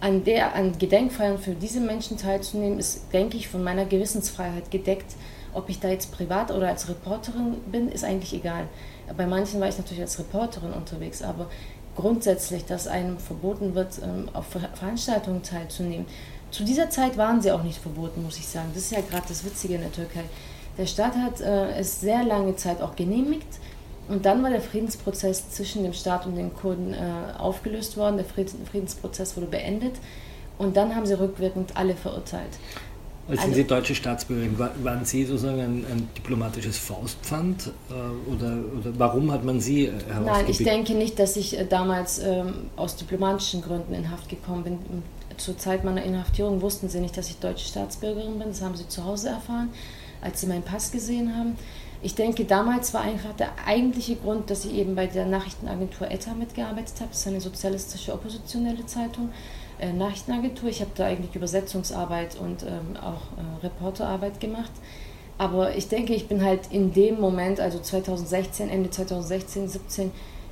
an, 0.00 0.24
der, 0.24 0.54
an 0.54 0.78
Gedenkfeiern 0.78 1.38
für 1.38 1.52
diese 1.52 1.80
Menschen 1.80 2.18
teilzunehmen, 2.18 2.78
ist, 2.78 3.12
denke 3.12 3.36
ich, 3.36 3.48
von 3.48 3.64
meiner 3.64 3.86
Gewissensfreiheit 3.86 4.70
gedeckt. 4.70 5.16
Ob 5.54 5.68
ich 5.70 5.80
da 5.80 5.88
jetzt 5.88 6.12
privat 6.12 6.50
oder 6.50 6.68
als 6.68 6.88
Reporterin 6.88 7.56
bin, 7.72 7.88
ist 7.88 8.04
eigentlich 8.04 8.34
egal. 8.34 8.68
Bei 9.16 9.26
manchen 9.26 9.60
war 9.60 9.68
ich 9.68 9.78
natürlich 9.78 10.02
als 10.02 10.18
Reporterin 10.18 10.72
unterwegs, 10.72 11.22
aber 11.22 11.46
grundsätzlich, 11.98 12.64
dass 12.64 12.86
einem 12.86 13.18
verboten 13.18 13.74
wird, 13.74 14.00
ähm, 14.02 14.28
auf 14.32 14.46
Veranstaltungen 14.74 15.42
teilzunehmen. 15.42 16.06
Zu 16.52 16.64
dieser 16.64 16.90
Zeit 16.90 17.16
waren 17.16 17.42
sie 17.42 17.50
auch 17.50 17.64
nicht 17.64 17.78
verboten, 17.78 18.22
muss 18.22 18.38
ich 18.38 18.46
sagen. 18.46 18.68
Das 18.72 18.84
ist 18.84 18.92
ja 18.92 19.00
gerade 19.00 19.26
das 19.28 19.44
Witzige 19.44 19.74
in 19.74 19.80
der 19.80 19.92
Türkei. 19.92 20.22
Der 20.78 20.86
Staat 20.86 21.16
hat 21.16 21.40
äh, 21.40 21.72
es 21.72 22.00
sehr 22.00 22.22
lange 22.22 22.54
Zeit 22.54 22.80
auch 22.80 22.94
genehmigt. 22.94 23.58
Und 24.08 24.24
dann 24.24 24.42
war 24.42 24.50
der 24.50 24.60
Friedensprozess 24.60 25.50
zwischen 25.50 25.82
dem 25.82 25.92
Staat 25.92 26.24
und 26.24 26.36
den 26.36 26.54
Kurden 26.54 26.94
äh, 26.94 26.98
aufgelöst 27.36 27.96
worden. 27.96 28.16
Der 28.16 28.24
Friedensprozess 28.24 29.36
wurde 29.36 29.48
beendet. 29.48 29.96
Und 30.56 30.76
dann 30.76 30.94
haben 30.94 31.04
sie 31.04 31.18
rückwirkend 31.18 31.76
alle 31.76 31.94
verurteilt. 31.94 32.58
Als 33.28 33.42
sind 33.42 33.50
also, 33.50 33.62
Sie 33.62 33.66
deutsche 33.66 33.94
Staatsbürgerin. 33.94 34.58
Waren 34.58 35.04
Sie 35.04 35.24
sozusagen 35.24 35.60
ein, 35.60 35.84
ein 35.90 36.08
diplomatisches 36.16 36.78
Faustpfand 36.78 37.66
äh, 37.90 37.92
oder, 38.32 38.58
oder, 38.78 38.98
warum 38.98 39.30
hat 39.30 39.44
man 39.44 39.60
Sie 39.60 39.86
herausgebildet? 39.86 40.26
Nein, 40.26 40.46
ich 40.48 40.58
denke 40.58 40.94
nicht, 40.94 41.18
dass 41.18 41.36
ich 41.36 41.58
äh, 41.58 41.66
damals 41.66 42.20
ähm, 42.20 42.70
aus 42.76 42.96
diplomatischen 42.96 43.60
Gründen 43.60 43.92
in 43.92 44.10
Haft 44.10 44.30
gekommen 44.30 44.64
bin. 44.64 44.78
Zur 45.36 45.58
Zeit 45.58 45.84
meiner 45.84 46.02
Inhaftierung 46.02 46.62
wussten 46.62 46.88
Sie 46.88 47.00
nicht, 47.00 47.16
dass 47.16 47.28
ich 47.28 47.36
deutsche 47.36 47.68
Staatsbürgerin 47.68 48.38
bin. 48.38 48.48
Das 48.48 48.62
haben 48.62 48.76
Sie 48.76 48.88
zu 48.88 49.04
Hause 49.04 49.28
erfahren, 49.28 49.68
als 50.22 50.40
Sie 50.40 50.46
meinen 50.46 50.62
Pass 50.62 50.90
gesehen 50.90 51.36
haben. 51.36 51.56
Ich 52.00 52.14
denke, 52.14 52.44
damals 52.44 52.94
war 52.94 53.02
einfach 53.02 53.34
der 53.34 53.50
eigentliche 53.66 54.16
Grund, 54.16 54.50
dass 54.50 54.64
ich 54.64 54.72
eben 54.72 54.94
bei 54.94 55.06
der 55.06 55.26
Nachrichtenagentur 55.26 56.10
ETA 56.10 56.32
mitgearbeitet 56.32 56.94
habe. 57.00 57.10
Das 57.10 57.20
ist 57.20 57.26
eine 57.26 57.40
sozialistische 57.40 58.14
oppositionelle 58.14 58.86
Zeitung 58.86 59.30
äh, 59.80 59.92
Nachrichtenagentur. 59.92 60.68
Ich 60.68 60.80
habe 60.80 60.90
da 60.94 61.06
eigentlich 61.06 61.34
Übersetzungsarbeit 61.34 62.36
und 62.40 62.62
ähm, 62.62 62.96
auch 62.96 63.22
äh, 63.36 63.64
Reporterarbeit 63.64 64.40
gemacht. 64.40 64.72
Aber 65.38 65.76
ich 65.76 65.88
denke, 65.88 66.14
ich 66.14 66.26
bin 66.26 66.44
halt 66.44 66.72
in 66.72 66.92
dem 66.92 67.20
Moment, 67.20 67.60
also 67.60 67.78
2016, 67.78 68.68
Ende 68.68 68.90
2016, 68.90 69.68
17, 69.68 70.10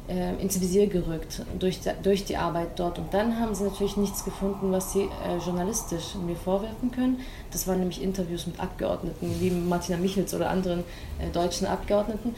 äh, 0.09 0.40
ins 0.40 0.61
Visier 0.61 0.87
gerückt 0.87 1.42
durch, 1.59 1.80
durch 2.02 2.25
die 2.25 2.37
Arbeit 2.37 2.78
dort. 2.78 2.99
Und 2.99 3.12
dann 3.12 3.40
haben 3.40 3.54
sie 3.54 3.64
natürlich 3.64 3.97
nichts 3.97 4.25
gefunden, 4.25 4.71
was 4.71 4.92
sie 4.92 5.02
äh, 5.02 5.38
journalistisch 5.45 6.14
mir 6.25 6.37
vorwerfen 6.37 6.92
können. 6.92 7.21
Das 7.50 7.66
waren 7.66 7.80
nämlich 7.80 8.02
Interviews 8.02 8.47
mit 8.47 8.61
Abgeordneten, 8.61 9.35
wie 9.40 9.50
Martina 9.50 9.99
Michels 9.99 10.33
oder 10.35 10.50
anderen 10.50 10.85
äh, 11.18 11.28
deutschen 11.33 11.66
Abgeordneten. 11.66 12.35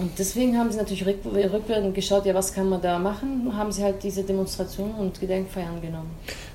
Und 0.00 0.18
deswegen 0.18 0.56
haben 0.56 0.72
sie 0.72 0.78
natürlich 0.78 1.04
rückwirkend 1.04 1.94
geschaut, 1.94 2.24
ja, 2.24 2.34
was 2.34 2.54
kann 2.54 2.70
man 2.70 2.80
da 2.80 2.98
machen? 2.98 3.54
Haben 3.54 3.70
sie 3.70 3.82
halt 3.82 4.02
diese 4.02 4.22
Demonstrationen 4.22 4.94
und 4.94 5.20
Gedenkfeiern 5.20 5.78
genommen. 5.82 6.10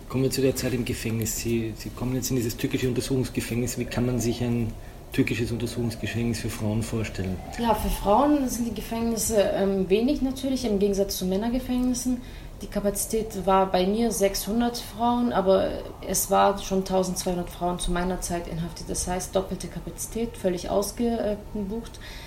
Kommen 0.10 0.24
wir 0.24 0.32
zu 0.32 0.42
der 0.42 0.56
Zeit 0.56 0.74
im 0.74 0.84
Gefängnis. 0.84 1.38
Sie, 1.38 1.72
sie 1.78 1.90
kommen 1.92 2.16
jetzt 2.16 2.32
in 2.32 2.38
dieses 2.38 2.58
türkische 2.58 2.88
Untersuchungsgefängnis. 2.88 3.78
Wie 3.78 3.86
kann 3.86 4.08
man 4.08 4.20
sich 4.20 4.42
ein 4.42 4.74
türkisches 5.14 5.52
Untersuchungsgefängnis 5.52 6.40
für 6.40 6.50
Frauen 6.50 6.82
vorstellen? 6.82 7.38
Ja, 7.62 7.76
für 7.76 7.90
Frauen 7.90 8.50
sind 8.50 8.68
die 8.68 8.74
Gefängnisse 8.74 9.40
ähm, 9.40 9.88
wenig 9.92 10.24
natürlich, 10.24 10.66
im 10.66 10.80
Gegensatz 10.80 11.16
zu 11.18 11.28
Männergefängnissen. 11.28 12.22
Die 12.64 12.68
Kapazität 12.68 13.46
war 13.46 13.72
bei 13.72 13.86
mir 13.86 14.12
600 14.12 14.76
Frauen, 14.76 15.32
aber 15.32 15.70
es 16.08 16.32
war 16.32 16.58
schon 16.58 16.80
1200 16.80 17.48
Frauen 17.48 17.78
zu 17.78 17.92
meiner 17.92 18.22
Zeit 18.22 18.48
inhaftiert. 18.48 18.90
Das 18.90 19.08
heißt, 19.08 19.36
doppelte 19.36 19.68
Kapazität, 19.68 20.36
völlig 20.36 20.68
ausgebucht. 20.68 21.20
Ähm, 21.22 22.25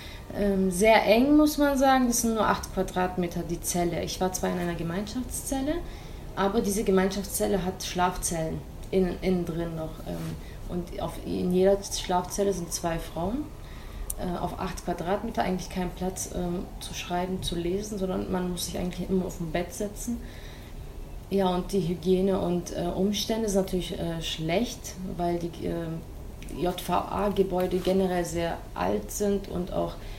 sehr 0.69 1.05
eng, 1.05 1.37
muss 1.37 1.57
man 1.57 1.77
sagen. 1.77 2.07
Das 2.07 2.21
sind 2.21 2.35
nur 2.35 2.47
8 2.47 2.73
Quadratmeter 2.73 3.41
die 3.41 3.59
Zelle. 3.61 4.03
Ich 4.03 4.21
war 4.21 4.31
zwar 4.31 4.51
in 4.51 4.59
einer 4.59 4.75
Gemeinschaftszelle, 4.75 5.75
aber 6.35 6.61
diese 6.61 6.83
Gemeinschaftszelle 6.83 7.65
hat 7.65 7.83
Schlafzellen 7.83 8.61
innen, 8.91 9.17
innen 9.21 9.45
drin 9.45 9.75
noch. 9.75 9.99
Ähm, 10.07 10.35
und 10.69 11.01
auf, 11.01 11.13
in 11.25 11.51
jeder 11.51 11.77
Schlafzelle 11.81 12.53
sind 12.53 12.71
zwei 12.71 12.99
Frauen. 12.99 13.45
Äh, 14.19 14.37
auf 14.37 14.59
8 14.59 14.85
Quadratmeter 14.85 15.43
eigentlich 15.43 15.69
kein 15.69 15.89
Platz 15.91 16.29
ähm, 16.35 16.65
zu 16.79 16.93
schreiben, 16.93 17.41
zu 17.41 17.55
lesen, 17.55 17.97
sondern 17.97 18.31
man 18.31 18.51
muss 18.51 18.65
sich 18.65 18.77
eigentlich 18.77 19.09
immer 19.09 19.25
auf 19.25 19.37
dem 19.37 19.51
Bett 19.51 19.73
setzen. 19.73 20.17
Ja, 21.29 21.47
und 21.55 21.71
die 21.71 21.87
Hygiene 21.87 22.39
und 22.39 22.75
äh, 22.75 22.85
Umstände 22.85 23.49
sind 23.49 23.61
natürlich 23.61 23.97
äh, 23.97 24.21
schlecht, 24.21 24.95
weil 25.15 25.39
die 25.39 25.51
JVA-Gebäude 26.57 27.77
generell 27.77 28.25
sehr 28.25 28.57
alt 28.73 29.11
sind 29.11 29.47
und 29.47 29.71
auch 29.71 29.93
ähm, 29.93 30.18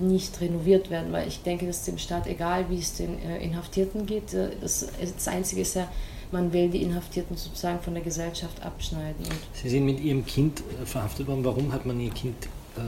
nicht 0.00 0.40
renoviert 0.40 0.90
werden, 0.90 1.12
weil 1.12 1.28
ich 1.28 1.42
denke, 1.42 1.66
dass 1.66 1.84
dem 1.84 1.98
Staat 1.98 2.26
egal, 2.26 2.66
wie 2.70 2.78
es 2.78 2.94
den 2.94 3.18
äh, 3.22 3.38
Inhaftierten 3.38 4.06
geht, 4.06 4.32
äh, 4.32 4.50
das, 4.60 4.86
das 4.98 5.28
Einzige 5.28 5.60
ist 5.60 5.74
ja, 5.74 5.88
man 6.32 6.52
will 6.52 6.68
die 6.70 6.82
Inhaftierten 6.82 7.36
sozusagen 7.36 7.80
von 7.80 7.94
der 7.94 8.02
Gesellschaft 8.02 8.62
abschneiden. 8.62 9.24
Sie 9.52 9.68
sind 9.68 9.84
mit 9.84 10.00
Ihrem 10.00 10.24
Kind 10.24 10.60
äh, 10.60 10.86
verhaftet 10.86 11.26
worden. 11.26 11.44
Warum 11.44 11.72
hat 11.72 11.86
man 11.86 12.00
Ihr 12.00 12.10
Kind, 12.10 12.46
äh, 12.76 12.80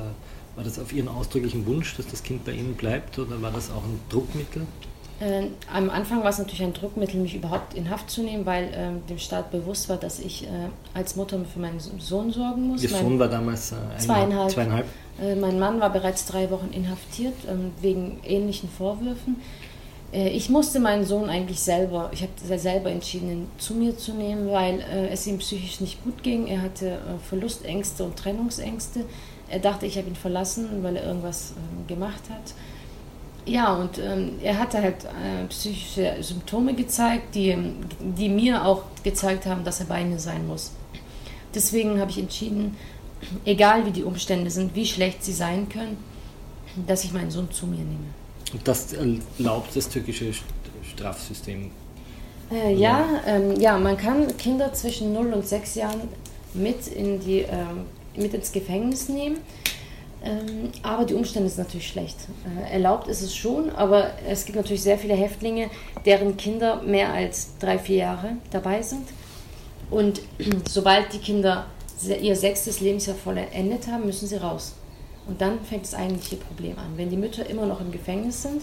war 0.56 0.64
das 0.64 0.78
auf 0.78 0.92
Ihren 0.92 1.08
ausdrücklichen 1.08 1.66
Wunsch, 1.66 1.96
dass 1.96 2.06
das 2.06 2.22
Kind 2.22 2.44
bei 2.44 2.52
Ihnen 2.52 2.74
bleibt 2.74 3.18
oder 3.18 3.40
war 3.42 3.50
das 3.50 3.70
auch 3.70 3.84
ein 3.84 4.00
Druckmittel? 4.08 4.66
Äh, 5.20 5.48
am 5.72 5.90
Anfang 5.90 6.22
war 6.22 6.30
es 6.30 6.38
natürlich 6.38 6.62
ein 6.62 6.72
Druckmittel, 6.72 7.20
mich 7.20 7.34
überhaupt 7.34 7.74
in 7.74 7.90
Haft 7.90 8.08
zu 8.08 8.22
nehmen, 8.22 8.46
weil 8.46 8.64
äh, 8.64 9.08
dem 9.08 9.18
Staat 9.18 9.50
bewusst 9.50 9.88
war, 9.88 9.96
dass 9.96 10.20
ich 10.20 10.44
äh, 10.44 10.48
als 10.94 11.16
Mutter 11.16 11.40
für 11.52 11.58
meinen 11.58 11.80
Sohn 11.80 12.30
sorgen 12.30 12.68
muss. 12.68 12.84
Ihr 12.84 12.90
mein 12.90 13.02
Sohn 13.02 13.18
war 13.18 13.28
damals 13.28 13.72
äh, 13.72 13.76
zweieinhalb. 13.98 14.50
zweieinhalb. 14.50 14.86
Äh, 15.20 15.34
mein 15.34 15.58
Mann 15.58 15.80
war 15.80 15.90
bereits 15.90 16.26
drei 16.26 16.50
Wochen 16.50 16.68
inhaftiert 16.72 17.34
ähm, 17.50 17.72
wegen 17.80 18.20
ähnlichen 18.24 18.68
Vorwürfen. 18.68 19.42
Äh, 20.12 20.28
ich 20.28 20.50
musste 20.50 20.78
meinen 20.78 21.04
Sohn 21.04 21.28
eigentlich 21.28 21.58
selber, 21.58 22.10
ich 22.12 22.22
habe 22.22 22.58
selber 22.58 22.90
entschieden, 22.90 23.30
ihn 23.30 23.46
zu 23.58 23.74
mir 23.74 23.98
zu 23.98 24.14
nehmen, 24.14 24.52
weil 24.52 24.84
es 25.10 25.26
ihm 25.26 25.38
psychisch 25.38 25.80
nicht 25.80 26.04
gut 26.04 26.22
ging. 26.22 26.46
Er 26.46 26.62
hatte 26.62 26.98
Verlustängste 27.28 28.04
und 28.04 28.16
Trennungsängste. 28.16 29.00
Er 29.50 29.58
dachte, 29.58 29.86
ich 29.86 29.98
habe 29.98 30.06
ihn 30.06 30.16
verlassen, 30.16 30.82
weil 30.82 30.96
er 30.96 31.06
irgendwas 31.06 31.54
ähm, 31.56 31.88
gemacht 31.88 32.22
hat. 32.30 32.54
Ja, 33.48 33.74
und 33.74 33.98
ähm, 33.98 34.32
er 34.42 34.58
hatte 34.58 34.82
halt 34.82 35.04
äh, 35.04 35.46
psychische 35.48 36.16
Symptome 36.20 36.74
gezeigt, 36.74 37.34
die, 37.34 37.56
die 37.98 38.28
mir 38.28 38.64
auch 38.64 38.82
gezeigt 39.02 39.46
haben, 39.46 39.64
dass 39.64 39.80
er 39.80 39.86
bei 39.86 40.04
mir 40.04 40.18
sein 40.18 40.46
muss. 40.46 40.72
Deswegen 41.54 41.98
habe 41.98 42.10
ich 42.10 42.18
entschieden, 42.18 42.76
egal 43.46 43.86
wie 43.86 43.90
die 43.90 44.04
Umstände 44.04 44.50
sind, 44.50 44.74
wie 44.74 44.84
schlecht 44.84 45.24
sie 45.24 45.32
sein 45.32 45.68
können, 45.68 45.96
dass 46.86 47.04
ich 47.04 47.12
meinen 47.12 47.30
Sohn 47.30 47.50
zu 47.50 47.66
mir 47.66 47.78
nehme. 47.78 48.12
Und 48.52 48.68
das 48.68 48.92
erlaubt 48.92 49.74
das 49.74 49.88
türkische 49.88 50.32
Strafsystem? 50.82 51.70
Äh, 52.50 52.74
ja, 52.74 53.04
ähm, 53.26 53.58
ja, 53.60 53.78
man 53.78 53.96
kann 53.96 54.36
Kinder 54.36 54.72
zwischen 54.72 55.12
0 55.12 55.32
und 55.32 55.46
6 55.46 55.74
Jahren 55.74 56.02
mit, 56.54 56.86
in 56.88 57.20
die, 57.20 57.40
ähm, 57.40 57.86
mit 58.16 58.34
ins 58.34 58.52
Gefängnis 58.52 59.08
nehmen. 59.08 59.38
Ähm, 60.24 60.70
aber 60.82 61.04
die 61.04 61.14
Umstände 61.14 61.48
sind 61.48 61.58
natürlich 61.58 61.88
schlecht. 61.88 62.16
Äh, 62.44 62.72
erlaubt 62.72 63.08
ist 63.08 63.22
es 63.22 63.34
schon, 63.34 63.70
aber 63.70 64.10
es 64.28 64.44
gibt 64.44 64.56
natürlich 64.56 64.82
sehr 64.82 64.98
viele 64.98 65.14
Häftlinge, 65.14 65.70
deren 66.04 66.36
Kinder 66.36 66.82
mehr 66.82 67.12
als 67.12 67.56
drei, 67.58 67.78
vier 67.78 67.96
Jahre 67.96 68.36
dabei 68.50 68.82
sind. 68.82 69.06
Und 69.90 70.20
sobald 70.68 71.12
die 71.12 71.18
Kinder 71.18 71.66
ihr 72.20 72.36
sechstes 72.36 72.80
Lebensjahr 72.80 73.16
vollendet 73.16 73.88
haben, 73.88 74.06
müssen 74.06 74.28
sie 74.28 74.36
raus. 74.36 74.74
Und 75.26 75.40
dann 75.40 75.60
fängt 75.60 75.82
das 75.82 75.94
eigentliche 75.94 76.36
Problem 76.36 76.78
an. 76.78 76.96
Wenn 76.96 77.10
die 77.10 77.16
Mütter 77.16 77.48
immer 77.48 77.66
noch 77.66 77.80
im 77.80 77.90
Gefängnis 77.90 78.42
sind, 78.42 78.62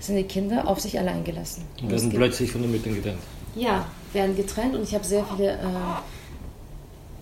sind 0.00 0.16
die 0.16 0.24
Kinder 0.24 0.68
auf 0.68 0.80
sich 0.80 0.98
allein 0.98 1.24
gelassen. 1.24 1.64
Und 1.80 1.90
werden 1.90 2.10
plötzlich 2.10 2.50
von 2.50 2.62
den 2.62 2.72
Müttern 2.72 2.94
getrennt? 2.94 3.20
Ja, 3.54 3.86
werden 4.12 4.36
getrennt 4.36 4.74
und 4.74 4.82
ich 4.82 4.94
habe 4.94 5.04
sehr 5.04 5.24
viele 5.24 5.52
äh, 5.52 5.58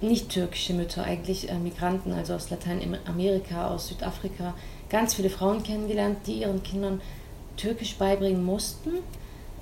nicht-türkische 0.03 0.75
Mütter, 0.75 1.05
eigentlich 1.05 1.49
äh, 1.51 1.55
Migranten, 1.55 2.13
also 2.13 2.35
aus 2.35 2.51
Lateinamerika, 2.51 3.69
aus 3.69 3.89
Südafrika, 3.89 4.55
ganz 4.91 5.15
viele 5.15 5.31
Frauen 5.31 5.63
kennengelernt, 5.63 6.19
die 6.27 6.41
ihren 6.41 6.63
Kindern 6.63 7.01
Türkisch 7.57 7.97
beibringen 7.97 8.45
mussten, 8.45 8.91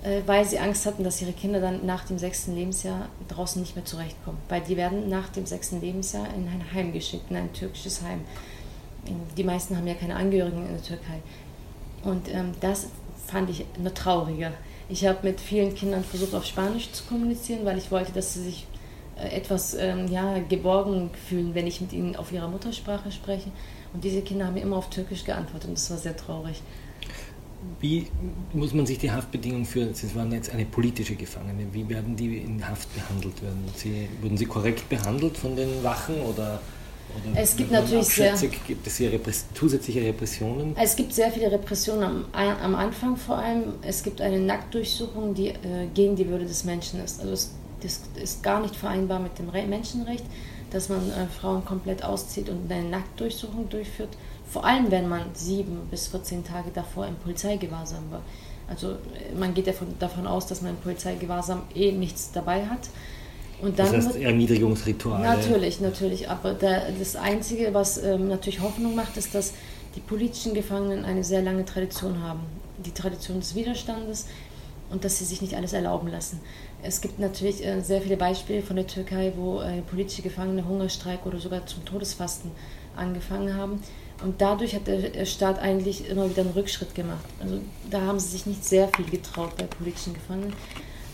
äh, 0.03 0.23
weil 0.27 0.45
sie 0.45 0.59
Angst 0.59 0.87
hatten, 0.87 1.05
dass 1.05 1.21
ihre 1.21 1.33
Kinder 1.33 1.61
dann 1.61 1.85
nach 1.87 2.05
dem 2.05 2.19
sechsten 2.19 2.55
Lebensjahr 2.55 3.09
draußen 3.29 3.61
nicht 3.61 3.77
mehr 3.77 3.85
zurechtkommen. 3.85 4.39
Weil 4.49 4.63
die 4.63 4.77
werden 4.77 5.09
nach 5.09 5.29
dem 5.29 5.47
sechsten 5.47 5.81
Lebensjahr 5.81 6.27
in 6.35 6.49
ein 6.49 6.65
Heim 6.73 6.93
geschickt, 6.93 7.31
in 7.31 7.37
ein 7.37 7.53
türkisches 7.53 8.03
Heim 8.03 8.21
die 9.37 9.45
meisten 9.45 9.77
haben 9.77 9.87
ja 9.87 9.95
keine 9.95 10.17
Angehörigen 10.17 10.67
in 10.67 10.73
der 10.73 10.83
Türkei. 10.83 11.21
Und 12.03 12.29
ähm, 12.29 12.53
das 12.61 12.89
fand 13.27 13.51
ich 13.51 13.65
nur 13.79 13.95
trauriger. 13.95 14.53
Ich 14.89 15.07
habe 15.07 15.19
mit 15.23 15.41
vielen 15.41 15.75
Kindern 15.75 16.03
versucht, 16.03 16.35
auf 16.35 16.45
Spanisch 16.45 16.91
zu 16.93 17.05
kommunizieren, 17.05 17.65
weil 17.65 17.79
ich 17.79 17.91
wollte, 17.91 18.13
dass 18.13 18.35
sie 18.35 18.43
sich 18.43 18.67
etwas 19.23 19.75
ähm, 19.75 20.09
ja, 20.09 20.39
geborgen 20.39 21.11
fühlen, 21.29 21.55
wenn 21.55 21.67
ich 21.67 21.81
mit 21.81 21.93
ihnen 21.93 22.17
auf 22.17 22.33
ihrer 22.33 22.49
Muttersprache 22.49 23.13
spreche. 23.13 23.51
Und 23.93 24.05
diese 24.05 24.23
Kinder 24.23 24.47
haben 24.47 24.57
immer 24.57 24.77
auf 24.77 24.91
Türkisch 24.91 25.25
geantwortet 25.25 25.69
und 25.69 25.79
das 25.79 25.91
war 25.91 25.99
sehr 25.99 26.17
traurig. 26.17 26.63
Wie 27.81 28.07
muss 28.55 28.73
man 28.73 28.87
sich 28.87 28.99
die 28.99 29.11
Haftbedingungen 29.11 29.67
für, 29.67 29.93
Sie 29.93 30.15
waren 30.15 30.33
jetzt 30.33 30.51
eine 30.51 30.65
politische 30.65 31.15
Gefangene, 31.15 31.67
wie 31.73 31.87
werden 31.89 32.17
die 32.17 32.39
in 32.39 32.67
Haft 32.67 32.95
behandelt 32.95 33.43
werden? 33.43 33.65
Sie, 33.77 34.09
wurden 34.23 34.39
sie 34.39 34.47
korrekt 34.47 34.89
behandelt 34.89 35.37
von 35.37 35.57
den 35.57 35.83
Wachen 35.85 36.21
oder 36.23 36.61
oder 37.11 37.41
es 37.41 37.57
gibt 37.57 37.71
natürlich 37.71 38.07
sehr, 38.07 38.37
gibt 38.67 38.87
es 38.87 38.97
hier 38.97 39.13
Repress 39.13 39.47
zusätzliche 39.55 40.03
Repressionen? 40.03 40.77
Es 40.77 40.95
gibt 40.95 41.13
sehr 41.13 41.31
viele 41.31 41.51
Repressionen 41.51 42.25
am, 42.33 42.49
am 42.63 42.75
Anfang 42.75 43.17
vor 43.17 43.39
allem. 43.39 43.75
Es 43.83 44.03
gibt 44.03 44.21
eine 44.21 44.39
Nacktdurchsuchung, 44.39 45.35
die 45.35 45.49
äh, 45.49 45.87
gegen 45.93 46.17
die 46.17 46.29
Würde 46.29 46.45
des 46.45 46.65
Menschen 46.65 47.03
ist. 47.03 47.21
Also 47.21 47.33
es, 47.33 47.55
das 47.83 48.01
ist 48.23 48.43
gar 48.43 48.61
nicht 48.61 48.77
vereinbar 48.77 49.21
mit 49.21 49.39
dem 49.39 49.49
Re 49.49 49.67
Menschenrecht, 49.67 50.25
dass 50.71 50.89
man 50.89 51.11
äh, 51.11 51.27
Frauen 51.27 51.65
komplett 51.65 52.05
auszieht 52.05 52.49
und 52.49 52.71
eine 52.71 52.89
Nacktdurchsuchung 52.89 53.69
durchführt. 53.69 54.11
Vor 54.49 54.65
allem, 54.65 54.91
wenn 54.91 55.09
man 55.09 55.23
sieben 55.35 55.81
bis 55.91 56.09
14 56.09 56.45
Tage 56.45 56.71
davor 56.73 57.07
im 57.07 57.17
Polizeigewahrsam 57.17 58.11
war. 58.11 58.23
Also 58.69 58.91
äh, 58.91 59.35
man 59.39 59.55
geht 59.55 59.67
davon, 59.67 59.89
davon 59.99 60.27
aus, 60.27 60.47
dass 60.47 60.63
man 60.63 60.73
im 60.73 60.79
Polizeigewahrsam 60.79 61.63
eh 61.75 61.93
nichts 61.93 62.31
dabei 62.33 62.67
hat. 62.67 62.89
Und 63.61 63.79
dann 63.79 63.93
das 63.93 64.07
heißt 64.07 64.17
Erniedrigungsrituale. 64.17 65.23
Natürlich, 65.23 65.81
natürlich. 65.81 66.31
Aber 66.31 66.55
der, 66.55 66.93
das 66.93 67.17
Einzige, 67.17 67.75
was 67.75 68.03
ähm, 68.03 68.29
natürlich 68.29 68.61
Hoffnung 68.61 68.95
macht, 68.95 69.17
ist, 69.17 69.35
dass 69.35 69.53
die 69.97 70.01
politischen 70.01 70.55
Gefangenen 70.55 71.05
eine 71.05 71.25
sehr 71.25 71.43
lange 71.43 71.65
Tradition 71.65 72.23
haben. 72.23 72.41
Die 72.79 72.93
Tradition 72.93 73.41
des 73.41 73.55
Widerstandes 73.55 74.27
und 74.91 75.05
dass 75.05 75.19
sie 75.19 75.25
sich 75.25 75.41
nicht 75.41 75.55
alles 75.55 75.73
erlauben 75.73 76.09
lassen. 76.09 76.41
Es 76.83 77.01
gibt 77.01 77.19
natürlich 77.19 77.65
äh, 77.65 77.81
sehr 77.81 78.01
viele 78.03 78.17
Beispiele 78.17 78.63
von 78.63 78.77
der 78.77 78.87
Türkei, 78.87 79.33
wo 79.37 79.61
äh, 79.61 79.83
politische 79.83 80.23
Gefangene 80.23 80.67
Hungerstreik 80.67 81.27
oder 81.27 81.39
sogar 81.39 81.67
zum 81.67 81.85
Todesfasten 81.85 82.51
angefangen 82.97 83.55
haben. 83.55 83.83
Und 84.23 84.41
dadurch 84.41 84.75
hat 84.75 84.87
der 84.87 85.25
Staat 85.25 85.59
eigentlich 85.59 86.09
immer 86.09 86.29
wieder 86.29 86.43
einen 86.43 86.53
Rückschritt 86.53 86.95
gemacht. 86.95 87.25
Also 87.41 87.59
da 87.89 88.03
haben 88.03 88.19
sie 88.21 88.29
sich 88.29 88.45
nicht 88.45 88.65
sehr 88.65 88.89
viel 88.89 89.07
getraut 89.07 89.57
bei 89.57 89.65
politischen 89.65 90.13
Gefangenen. 90.13 90.53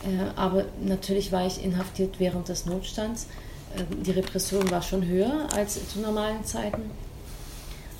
Äh, 0.02 0.37
aber 0.37 0.64
natürlich 0.83 1.30
war 1.30 1.47
ich 1.47 1.62
inhaftiert 1.62 2.18
während 2.18 2.49
des 2.49 2.66
Notstands. 2.66 3.28
Ähm, 3.76 4.02
die 4.02 4.11
Repression 4.11 4.71
war 4.71 4.83
schon 4.83 5.06
höher 5.06 5.49
als 5.54 5.88
zu 5.88 6.00
normalen 6.00 6.45
Zeiten. 6.45 6.83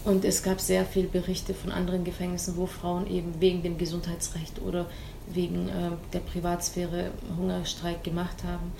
Und 0.04 0.25
es 0.25 0.45
gab 0.45 0.61
sehr 0.61 0.85
viele 0.85 1.09
Berichte 1.09 1.52
von 1.52 1.73
anderen 1.73 2.04
Gefängnissen, 2.04 2.56
wo 2.56 2.66
Frauen 2.66 3.09
eben 3.09 3.40
wegen 3.40 3.64
dem 3.64 3.76
Gesundheitsrecht 3.76 4.62
oder 4.62 4.87
wegen 5.26 5.68
äh, 5.68 5.90
der 6.12 6.21
Privatsphäre 6.21 7.11
Hungerstreik 7.37 8.04
gemacht 8.04 8.45
haben. 8.45 8.73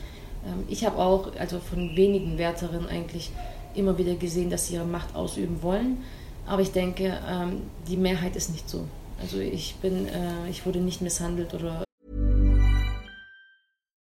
Ähm, 0.47 0.65
ich 0.69 0.85
habe 0.85 0.99
auch, 0.99 1.35
also 1.39 1.59
von 1.59 1.97
wenigen 1.97 2.39
Wärterinnen 2.39 2.89
eigentlich 2.89 3.31
immer 3.75 3.99
wieder 3.99 4.15
gesehen, 4.15 4.51
dass 4.51 4.69
sie 4.69 4.75
ihre 4.75 4.85
Macht 4.85 5.15
ausüben 5.15 5.63
wollen. 5.63 5.99
Aber 6.47 6.63
ich 6.63 6.73
denke, 6.73 7.19
ähm, 7.29 7.63
die 7.89 7.97
Mehrheit 7.97 8.37
ist 8.37 8.51
nicht 8.51 8.69
so. 8.69 8.87
Also 9.21 9.39
ich 9.39 9.77
bin, 9.77 10.07
äh, 10.07 10.49
ich 10.49 10.67
wurde 10.67 10.81
nicht 10.81 11.03
misshandelt 11.03 11.55
oder 11.55 11.85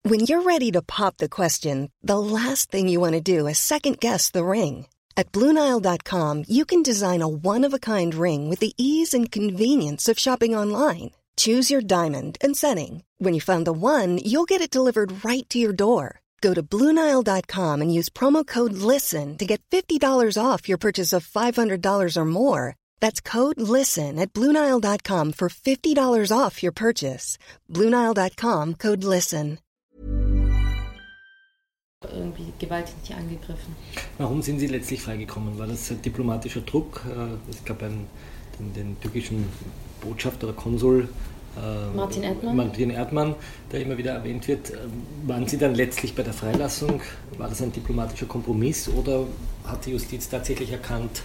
When 0.04 0.22
you're 0.22 0.44
ready 0.44 0.72
to 0.72 0.82
pop 0.82 1.18
the 1.18 1.30
question, 1.30 1.92
the 2.02 2.18
last 2.18 2.72
thing 2.72 2.88
you 2.88 3.00
want 3.00 3.14
to 3.14 3.22
do 3.22 3.48
is 3.48 3.60
second 3.60 4.00
guess 4.00 4.32
the 4.32 4.44
ring. 4.44 4.88
At 5.16 5.32
Bluenile.com, 5.32 6.46
you 6.48 6.66
can 6.66 6.82
design 6.82 7.22
a 7.22 7.28
one 7.28 7.66
of 7.66 7.74
a 7.74 7.80
kind 7.80 8.16
ring 8.16 8.50
with 8.50 8.60
the 8.60 8.74
ease 8.78 9.14
and 9.14 9.32
convenience 9.32 10.08
of 10.08 10.18
shopping 10.18 10.56
online. 10.56 11.12
Choose 11.40 11.72
your 11.72 11.82
diamond 11.82 12.38
and 12.42 12.54
setting. 12.54 13.04
When 13.18 13.34
you 13.34 13.40
find 13.40 13.66
the 13.66 13.72
one, 13.72 14.18
you'll 14.18 14.48
get 14.48 14.60
it 14.60 14.72
delivered 14.72 15.24
right 15.24 15.48
to 15.50 15.58
your 15.58 15.72
door. 15.72 16.20
Go 16.42 16.54
to 16.54 16.62
Bluenile.com 16.62 17.82
and 17.82 17.94
use 17.94 18.10
promo 18.10 18.46
code 18.46 18.74
LISTEN 18.74 19.38
to 19.38 19.46
get 19.46 19.62
$50 19.72 20.02
off 20.38 20.68
your 20.68 20.78
purchase 20.78 21.14
of 21.14 21.26
$500 21.26 22.18
or 22.18 22.26
more. 22.26 22.76
That's 23.00 23.22
code 23.22 23.56
LISTEN 23.58 24.20
at 24.20 24.34
Bluenile.com 24.34 25.32
for 25.32 25.48
$50 25.48 26.38
off 26.38 26.62
your 26.62 26.74
purchase. 26.74 27.38
Bluenile.com 27.70 28.76
code 28.76 29.04
LISTEN. 29.04 29.60
Irgendwie 32.02 32.54
gewalttätig 32.60 33.14
angegriffen. 33.14 33.76
Warum 34.18 34.42
sind 34.42 34.60
Sie 34.60 34.68
letztlich 34.68 35.02
freigekommen? 35.02 35.58
War 35.58 35.68
das 35.68 35.90
ein 35.92 36.02
diplomatischer 36.02 36.62
Druck? 36.62 37.04
Äh, 37.06 37.50
es 37.50 37.64
gab 37.66 37.84
einen, 37.84 38.08
den, 38.58 38.74
den 38.74 39.00
türkischen 39.02 39.50
Botschafter 40.02 40.48
oder 40.48 40.56
Konsul 40.56 41.10
Martin 41.96 42.24
Erdmann. 42.24 42.56
Martin 42.56 42.90
Erdmann, 42.90 43.36
der 43.72 43.82
immer 43.82 43.98
wieder 43.98 44.14
erwähnt 44.14 44.48
wird. 44.48 44.72
Waren 45.26 45.48
Sie 45.48 45.58
dann 45.58 45.76
letztlich 45.76 46.16
bei 46.16 46.24
der 46.24 46.34
Freilassung? 46.34 47.02
War 47.38 47.50
das 47.50 47.62
ein 47.62 47.72
diplomatischer 47.72 48.28
Kompromiss 48.28 48.88
oder 48.90 49.26
hat 49.66 49.86
die 49.86 49.92
Justiz 49.92 50.30
tatsächlich 50.30 50.72
erkannt, 50.72 51.22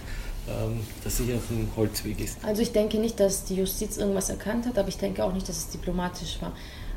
ähm, 0.47 0.81
dass 1.03 1.17
sie 1.17 1.33
auf 1.33 1.47
dem 1.49 1.67
Holzweg 1.75 2.19
ist? 2.19 2.37
Also 2.43 2.61
ich 2.61 2.71
denke 2.71 2.97
nicht, 2.99 3.19
dass 3.19 3.45
die 3.45 3.55
Justiz 3.55 3.97
irgendwas 3.97 4.29
erkannt 4.29 4.65
hat, 4.65 4.77
aber 4.77 4.89
ich 4.89 4.97
denke 4.97 5.23
auch 5.23 5.33
nicht, 5.33 5.47
dass 5.49 5.57
es 5.57 5.69
diplomatisch 5.69 6.41
war. 6.41 6.53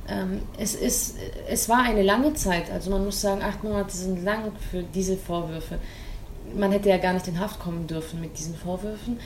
Ähm, 0.08 0.42
es, 0.58 0.74
ist, 0.74 1.16
es 1.48 1.68
war 1.68 1.82
eine 1.82 2.02
lange 2.02 2.34
Zeit, 2.34 2.70
also 2.70 2.90
man 2.90 3.04
muss 3.04 3.20
sagen, 3.20 3.42
acht 3.42 3.62
Monate 3.62 3.96
sind 3.96 4.24
lang 4.24 4.52
für 4.70 4.82
diese 4.82 5.16
Vorwürfe. 5.16 5.78
Man 6.56 6.72
hätte 6.72 6.88
ja 6.88 6.96
gar 6.96 7.12
nicht 7.12 7.28
in 7.28 7.38
Haft 7.38 7.60
kommen 7.60 7.86
dürfen 7.86 8.20
mit 8.20 8.38
diesen 8.38 8.54
Vorwürfen. 8.54 9.18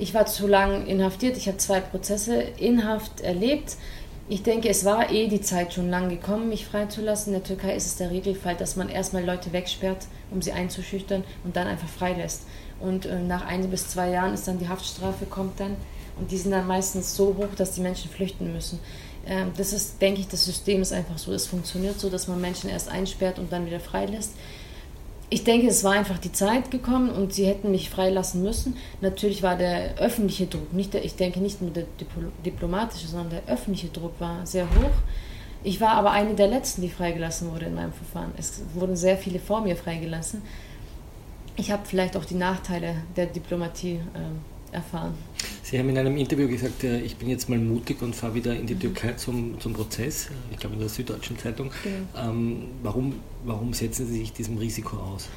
Ich 0.00 0.14
war 0.14 0.24
zu 0.24 0.46
lang 0.46 0.86
inhaftiert. 0.86 1.36
Ich 1.36 1.46
habe 1.46 1.58
zwei 1.58 1.80
Prozesse 1.80 2.34
in 2.34 2.88
Haft 2.88 3.20
erlebt. 3.20 3.76
Ich 4.30 4.42
denke, 4.42 4.70
es 4.70 4.86
war 4.86 5.12
eh 5.12 5.28
die 5.28 5.42
Zeit 5.42 5.74
schon 5.74 5.90
lang 5.90 6.08
gekommen, 6.08 6.48
mich 6.48 6.64
freizulassen. 6.64 7.34
In 7.34 7.40
der 7.40 7.46
Türkei 7.46 7.76
ist 7.76 7.84
es 7.84 7.96
der 7.96 8.10
Regelfall, 8.10 8.56
dass 8.56 8.76
man 8.76 8.88
erstmal 8.88 9.22
Leute 9.22 9.52
wegsperrt, 9.52 10.06
um 10.30 10.40
sie 10.40 10.52
einzuschüchtern 10.52 11.22
und 11.44 11.54
dann 11.54 11.66
einfach 11.66 11.88
freilässt. 11.88 12.44
Und 12.80 13.04
äh, 13.04 13.18
nach 13.18 13.44
ein 13.44 13.68
bis 13.68 13.88
zwei 13.88 14.08
Jahren 14.08 14.32
ist 14.32 14.48
dann 14.48 14.58
die 14.58 14.70
Haftstrafe, 14.70 15.26
kommt 15.26 15.60
dann. 15.60 15.76
Und 16.18 16.30
die 16.30 16.38
sind 16.38 16.52
dann 16.52 16.66
meistens 16.66 17.14
so 17.14 17.36
hoch, 17.36 17.54
dass 17.54 17.72
die 17.72 17.82
Menschen 17.82 18.10
flüchten 18.10 18.54
müssen. 18.54 18.78
Ähm, 19.26 19.52
das 19.58 19.74
ist, 19.74 20.00
denke 20.00 20.20
ich, 20.20 20.28
das 20.28 20.46
System 20.46 20.80
ist 20.80 20.94
einfach 20.94 21.18
so. 21.18 21.30
Es 21.34 21.46
funktioniert 21.46 22.00
so, 22.00 22.08
dass 22.08 22.26
man 22.26 22.40
Menschen 22.40 22.70
erst 22.70 22.88
einsperrt 22.88 23.38
und 23.38 23.52
dann 23.52 23.66
wieder 23.66 23.80
freilässt 23.80 24.32
ich 25.32 25.44
denke, 25.44 25.68
es 25.68 25.84
war 25.84 25.92
einfach 25.92 26.18
die 26.18 26.32
Zeit 26.32 26.72
gekommen 26.72 27.08
und 27.08 27.32
sie 27.32 27.46
hätten 27.46 27.70
mich 27.70 27.88
freilassen 27.88 28.42
müssen. 28.42 28.76
Natürlich 29.00 29.44
war 29.44 29.56
der 29.56 29.96
öffentliche 29.98 30.46
Druck, 30.46 30.72
nicht 30.72 30.92
der, 30.92 31.04
ich 31.04 31.14
denke 31.14 31.38
nicht 31.38 31.62
nur 31.62 31.70
der 31.70 31.84
diplomatische, 32.44 33.06
sondern 33.06 33.30
der 33.30 33.54
öffentliche 33.54 33.88
Druck 33.88 34.14
war 34.18 34.44
sehr 34.44 34.64
hoch. 34.64 34.90
Ich 35.62 35.80
war 35.80 35.90
aber 35.90 36.10
eine 36.10 36.34
der 36.34 36.48
letzten, 36.48 36.82
die 36.82 36.88
freigelassen 36.88 37.52
wurde 37.52 37.66
in 37.66 37.74
meinem 37.74 37.92
Verfahren. 37.92 38.32
Es 38.36 38.62
wurden 38.74 38.96
sehr 38.96 39.16
viele 39.16 39.38
vor 39.38 39.60
mir 39.60 39.76
freigelassen. 39.76 40.42
Ich 41.56 41.70
habe 41.70 41.82
vielleicht 41.84 42.16
auch 42.16 42.24
die 42.24 42.34
Nachteile 42.34 42.96
der 43.16 43.26
Diplomatie 43.26 44.00
äh, 44.14 44.74
erfahren. 44.74 45.14
Sie 45.70 45.78
haben 45.78 45.88
in 45.88 45.98
einem 45.98 46.16
Interview 46.16 46.48
gesagt, 46.48 46.82
äh, 46.82 46.98
ich 47.00 47.14
bin 47.16 47.28
jetzt 47.28 47.48
mal 47.48 47.56
mutig 47.56 48.02
und 48.02 48.16
fahre 48.16 48.34
wieder 48.34 48.56
in 48.56 48.66
die 48.66 48.74
mhm. 48.74 48.80
Türkei 48.80 49.12
zum, 49.12 49.60
zum 49.60 49.72
Prozess, 49.72 50.28
ich 50.50 50.56
glaube 50.56 50.74
in 50.74 50.80
der 50.80 50.88
Süddeutschen 50.88 51.38
Zeitung. 51.38 51.70
Genau. 51.84 52.28
Ähm, 52.28 52.62
warum, 52.82 53.14
warum 53.44 53.72
setzen 53.72 54.08
Sie 54.08 54.18
sich 54.18 54.32
diesem 54.32 54.58
Risiko 54.58 54.96
aus? 54.96 55.28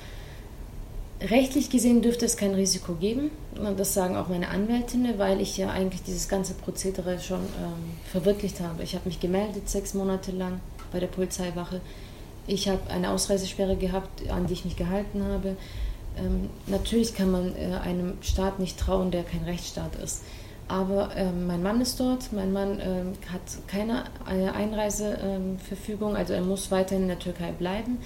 Rechtlich 1.22 1.70
gesehen 1.70 2.02
dürfte 2.02 2.26
es 2.26 2.36
kein 2.36 2.56
Risiko 2.56 2.96
geben. 2.96 3.30
Das 3.78 3.94
sagen 3.94 4.16
auch 4.16 4.28
meine 4.28 4.48
Anwältinnen, 4.48 5.20
weil 5.20 5.40
ich 5.40 5.56
ja 5.58 5.70
eigentlich 5.70 6.02
dieses 6.02 6.28
ganze 6.28 6.56
Prozedere 6.56 7.20
schon 7.20 7.42
ähm, 7.42 7.94
verwirklicht 8.12 8.60
habe. 8.60 8.82
Ich 8.82 8.96
habe 8.96 9.06
mich 9.06 9.20
gemeldet 9.20 9.70
sechs 9.70 9.94
Monate 9.94 10.32
lang 10.32 10.62
bei 10.92 11.00
der 11.00 11.08
Polizeiwache. 11.08 11.80
Ich 12.48 12.68
habe 12.68 12.90
eine 12.90 13.12
Ausreisesperre 13.12 13.76
gehabt, 13.78 14.28
an 14.30 14.48
die 14.48 14.54
ich 14.54 14.66
mich 14.66 14.76
gehalten 14.76 15.24
habe. 15.24 15.56
Ähm, 16.18 16.50
natürlich 16.68 17.16
kann 17.16 17.32
man 17.32 17.56
äh, 17.56 17.76
einem 17.84 18.18
Staat 18.22 18.60
nicht 18.60 18.80
trauen, 18.80 19.12
der 19.12 19.24
kein 19.24 19.44
Rechtsstaat 19.44 19.96
ist. 19.96 20.24
Aber 20.68 21.12
ähm, 21.16 21.48
mein 21.48 21.62
Mann 21.62 21.82
ist 21.82 22.00
dort, 22.00 22.32
mein 22.32 22.54
Mann 22.54 22.80
ähm, 22.80 23.14
hat 23.32 23.42
keine 23.68 24.06
äh, 24.28 24.50
Einreiseverfügung, 24.50 26.16
also 26.16 26.34
er 26.34 26.42
muss 26.42 26.72
weiterhin 26.72 27.04
in 27.04 27.10
der 27.10 27.20
Türkei 27.20 27.52
bleiben. 27.52 27.98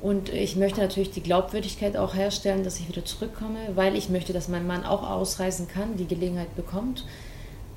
Und 0.00 0.28
ich 0.28 0.54
möchte 0.54 0.80
natürlich 0.80 1.10
die 1.10 1.22
Glaubwürdigkeit 1.22 1.96
auch 1.96 2.14
herstellen, 2.14 2.62
dass 2.62 2.78
ich 2.78 2.88
wieder 2.88 3.04
zurückkomme, 3.04 3.58
weil 3.74 3.96
ich 3.96 4.10
möchte, 4.10 4.32
dass 4.32 4.46
mein 4.48 4.66
Mann 4.66 4.84
auch 4.84 5.08
ausreisen 5.08 5.66
kann, 5.66 5.96
die 5.96 6.06
Gelegenheit 6.06 6.54
bekommt. 6.54 7.04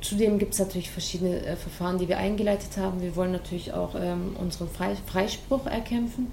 Zudem 0.02 0.38
gibt 0.38 0.54
es 0.54 0.60
natürlich 0.60 0.92
verschiedene 0.92 1.44
äh, 1.44 1.56
Verfahren, 1.56 1.98
die 1.98 2.08
wir 2.08 2.18
eingeleitet 2.18 2.78
haben. 2.78 3.02
Wir 3.02 3.16
wollen 3.16 3.32
natürlich 3.32 3.74
auch 3.74 3.96
ähm, 3.96 4.36
unseren 4.40 4.70
Freispruch 4.70 5.66
erkämpfen. 5.66 6.32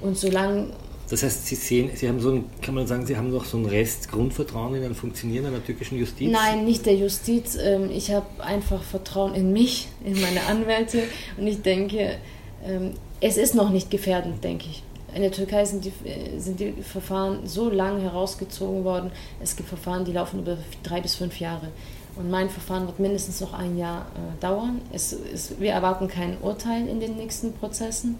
Und 0.00 0.16
solange 0.16 0.72
das 1.10 1.24
heißt, 1.24 1.46
Sie 1.46 1.56
sehen, 1.56 1.90
Sie 1.94 2.08
haben 2.08 2.20
so 2.20 2.30
ein, 2.30 2.44
kann 2.62 2.74
man 2.74 2.86
sagen, 2.86 3.04
Sie 3.04 3.16
haben 3.16 3.32
noch 3.32 3.44
so 3.44 3.58
ein 3.58 3.66
Rest 3.66 4.10
Grundvertrauen 4.12 4.76
in 4.76 4.84
ein 4.84 4.94
Funktionieren 4.94 5.46
einer 5.46 5.64
türkischen 5.64 5.98
Justiz? 5.98 6.30
Nein, 6.30 6.64
nicht 6.64 6.86
der 6.86 6.94
Justiz. 6.94 7.58
Ähm, 7.60 7.90
ich 7.90 8.12
habe 8.12 8.26
einfach 8.38 8.82
Vertrauen 8.82 9.34
in 9.34 9.52
mich, 9.52 9.88
in 10.04 10.20
meine 10.20 10.44
Anwälte 10.46 11.02
und 11.36 11.48
ich 11.48 11.62
denke, 11.62 12.18
ähm, 12.64 12.92
es 13.20 13.36
ist 13.36 13.56
noch 13.56 13.70
nicht 13.70 13.90
gefährdend, 13.90 14.44
denke 14.44 14.66
ich. 14.70 14.84
In 15.12 15.22
der 15.22 15.32
Türkei 15.32 15.64
sind 15.64 15.84
die, 15.84 15.92
äh, 16.08 16.38
sind 16.38 16.60
die 16.60 16.72
Verfahren 16.80 17.40
so 17.44 17.68
lang 17.70 18.00
herausgezogen 18.00 18.84
worden. 18.84 19.10
Es 19.42 19.56
gibt 19.56 19.68
Verfahren, 19.68 20.04
die 20.04 20.12
laufen 20.12 20.38
über 20.38 20.58
drei 20.84 21.00
bis 21.00 21.16
fünf 21.16 21.40
Jahre. 21.40 21.68
Und 22.14 22.30
mein 22.30 22.50
Verfahren 22.50 22.86
wird 22.86 23.00
mindestens 23.00 23.40
noch 23.40 23.52
ein 23.52 23.76
Jahr 23.76 24.02
äh, 24.14 24.40
dauern. 24.40 24.80
Es, 24.92 25.12
es, 25.12 25.58
wir 25.58 25.72
erwarten 25.72 26.06
kein 26.06 26.38
Urteil 26.40 26.86
in 26.86 27.00
den 27.00 27.16
nächsten 27.16 27.52
Prozessen. 27.52 28.18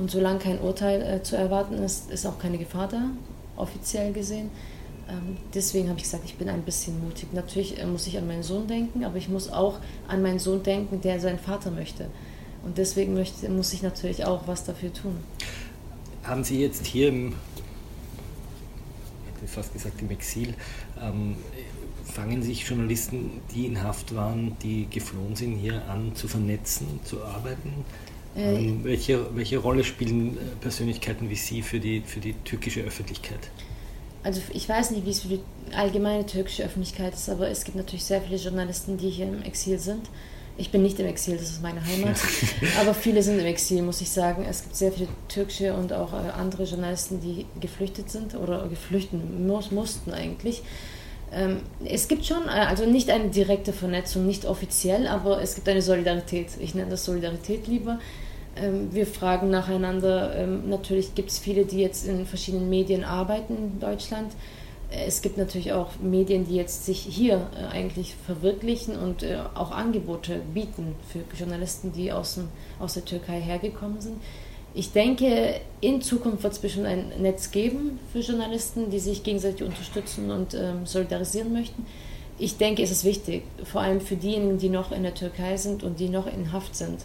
Und 0.00 0.10
solange 0.10 0.38
kein 0.38 0.58
Urteil 0.58 1.02
äh, 1.02 1.22
zu 1.22 1.36
erwarten 1.36 1.74
ist, 1.74 2.10
ist 2.10 2.24
auch 2.24 2.38
keine 2.38 2.56
Gefahr 2.56 2.88
da, 2.88 3.10
offiziell 3.56 4.14
gesehen. 4.14 4.48
Ähm, 5.10 5.36
deswegen 5.52 5.90
habe 5.90 5.98
ich 5.98 6.04
gesagt, 6.04 6.24
ich 6.24 6.36
bin 6.36 6.48
ein 6.48 6.62
bisschen 6.62 7.04
mutig. 7.04 7.28
Natürlich 7.34 7.78
äh, 7.78 7.84
muss 7.84 8.06
ich 8.06 8.16
an 8.16 8.26
meinen 8.26 8.42
Sohn 8.42 8.66
denken, 8.66 9.04
aber 9.04 9.18
ich 9.18 9.28
muss 9.28 9.52
auch 9.52 9.78
an 10.08 10.22
meinen 10.22 10.38
Sohn 10.38 10.62
denken, 10.62 11.02
der 11.02 11.20
seinen 11.20 11.38
Vater 11.38 11.70
möchte. 11.70 12.06
Und 12.64 12.78
deswegen 12.78 13.12
möchte, 13.12 13.46
muss 13.50 13.74
ich 13.74 13.82
natürlich 13.82 14.24
auch 14.24 14.48
was 14.48 14.64
dafür 14.64 14.90
tun. 14.90 15.16
Haben 16.22 16.44
Sie 16.44 16.62
jetzt 16.62 16.86
hier 16.86 17.08
im, 17.08 17.34
ich 19.26 19.34
hätte 19.34 19.52
fast 19.52 19.74
gesagt 19.74 20.00
im 20.00 20.10
Exil, 20.10 20.54
ähm, 21.02 21.36
fangen 22.04 22.42
sich 22.42 22.66
Journalisten, 22.66 23.42
die 23.54 23.66
in 23.66 23.82
Haft 23.82 24.14
waren, 24.14 24.56
die 24.62 24.86
geflohen 24.88 25.36
sind, 25.36 25.58
hier 25.58 25.84
an 25.90 26.14
zu 26.14 26.26
vernetzen, 26.26 27.00
zu 27.04 27.22
arbeiten? 27.22 27.84
Äh, 28.36 28.54
ähm, 28.54 28.84
welche, 28.84 29.34
welche 29.34 29.58
Rolle 29.58 29.84
spielen 29.84 30.36
äh, 30.36 30.40
Persönlichkeiten 30.60 31.28
wie 31.30 31.34
Sie 31.34 31.62
für 31.62 31.80
die, 31.80 32.00
für 32.00 32.20
die 32.20 32.34
türkische 32.44 32.82
Öffentlichkeit? 32.82 33.50
Also 34.22 34.40
ich 34.52 34.68
weiß 34.68 34.90
nicht, 34.90 35.06
wie 35.06 35.10
es 35.10 35.20
für 35.20 35.28
die 35.28 35.40
allgemeine 35.74 36.26
türkische 36.26 36.64
Öffentlichkeit 36.64 37.14
ist, 37.14 37.28
aber 37.28 37.48
es 37.48 37.64
gibt 37.64 37.76
natürlich 37.76 38.04
sehr 38.04 38.20
viele 38.20 38.36
Journalisten, 38.36 38.98
die 38.98 39.08
hier 39.08 39.26
im 39.26 39.42
Exil 39.42 39.78
sind. 39.78 40.10
Ich 40.58 40.70
bin 40.70 40.82
nicht 40.82 41.00
im 41.00 41.06
Exil, 41.06 41.38
das 41.38 41.48
ist 41.48 41.62
meine 41.62 41.82
Heimat, 41.84 42.18
aber 42.80 42.92
viele 42.92 43.22
sind 43.22 43.38
im 43.38 43.46
Exil, 43.46 43.80
muss 43.80 44.02
ich 44.02 44.10
sagen. 44.10 44.44
Es 44.48 44.62
gibt 44.62 44.76
sehr 44.76 44.92
viele 44.92 45.08
türkische 45.28 45.72
und 45.72 45.92
auch 45.92 46.12
äh, 46.12 46.30
andere 46.36 46.64
Journalisten, 46.64 47.20
die 47.20 47.46
geflüchtet 47.60 48.10
sind 48.10 48.34
oder 48.34 48.68
geflüchten 48.68 49.46
muss, 49.46 49.70
mussten 49.70 50.12
eigentlich. 50.12 50.62
Ähm, 51.32 51.58
es 51.84 52.08
gibt 52.08 52.26
schon, 52.26 52.48
also 52.48 52.86
nicht 52.86 53.10
eine 53.10 53.28
direkte 53.28 53.72
Vernetzung, 53.72 54.26
nicht 54.26 54.46
offiziell, 54.46 55.06
aber 55.06 55.40
es 55.40 55.54
gibt 55.54 55.68
eine 55.68 55.82
Solidarität. 55.82 56.48
Ich 56.58 56.74
nenne 56.74 56.90
das 56.90 57.04
Solidarität 57.04 57.66
lieber. 57.66 57.98
Ähm, 58.56 58.92
wir 58.92 59.06
fragen 59.06 59.50
nacheinander. 59.50 60.34
Ähm, 60.36 60.68
natürlich 60.68 61.14
gibt 61.14 61.30
es 61.30 61.38
viele, 61.38 61.64
die 61.64 61.80
jetzt 61.80 62.06
in 62.06 62.26
verschiedenen 62.26 62.68
Medien 62.68 63.04
arbeiten 63.04 63.56
in 63.56 63.80
Deutschland. 63.80 64.32
Äh, 64.90 65.06
es 65.06 65.22
gibt 65.22 65.38
natürlich 65.38 65.72
auch 65.72 65.98
Medien, 66.00 66.46
die 66.46 66.56
jetzt 66.56 66.84
sich 66.84 67.00
hier 67.00 67.48
äh, 67.56 67.66
eigentlich 67.72 68.14
verwirklichen 68.26 68.96
und 68.96 69.22
äh, 69.22 69.38
auch 69.54 69.70
Angebote 69.70 70.40
bieten 70.52 70.96
für 71.08 71.20
Journalisten, 71.36 71.92
die 71.92 72.12
aus, 72.12 72.34
dem, 72.34 72.48
aus 72.78 72.94
der 72.94 73.04
Türkei 73.04 73.40
hergekommen 73.40 74.00
sind. 74.00 74.20
Ich 74.72 74.92
denke, 74.92 75.60
in 75.80 76.00
Zukunft 76.00 76.42
wird 76.42 76.52
es 76.52 76.58
bestimmt 76.60 76.86
ein 76.86 77.12
Netz 77.20 77.50
geben 77.50 77.98
für 78.12 78.20
Journalisten, 78.20 78.90
die 78.90 79.00
sich 79.00 79.22
gegenseitig 79.22 79.64
unterstützen 79.64 80.30
und 80.30 80.54
ähm, 80.54 80.86
solidarisieren 80.86 81.52
möchten. 81.52 81.86
Ich 82.38 82.56
denke, 82.56 82.82
es 82.82 82.90
ist 82.90 83.04
wichtig, 83.04 83.42
vor 83.64 83.80
allem 83.80 84.00
für 84.00 84.16
diejenigen, 84.16 84.58
die 84.58 84.68
noch 84.68 84.92
in 84.92 85.02
der 85.02 85.14
Türkei 85.14 85.56
sind 85.56 85.82
und 85.82 85.98
die 85.98 86.08
noch 86.08 86.26
in 86.26 86.52
Haft 86.52 86.76
sind. 86.76 87.00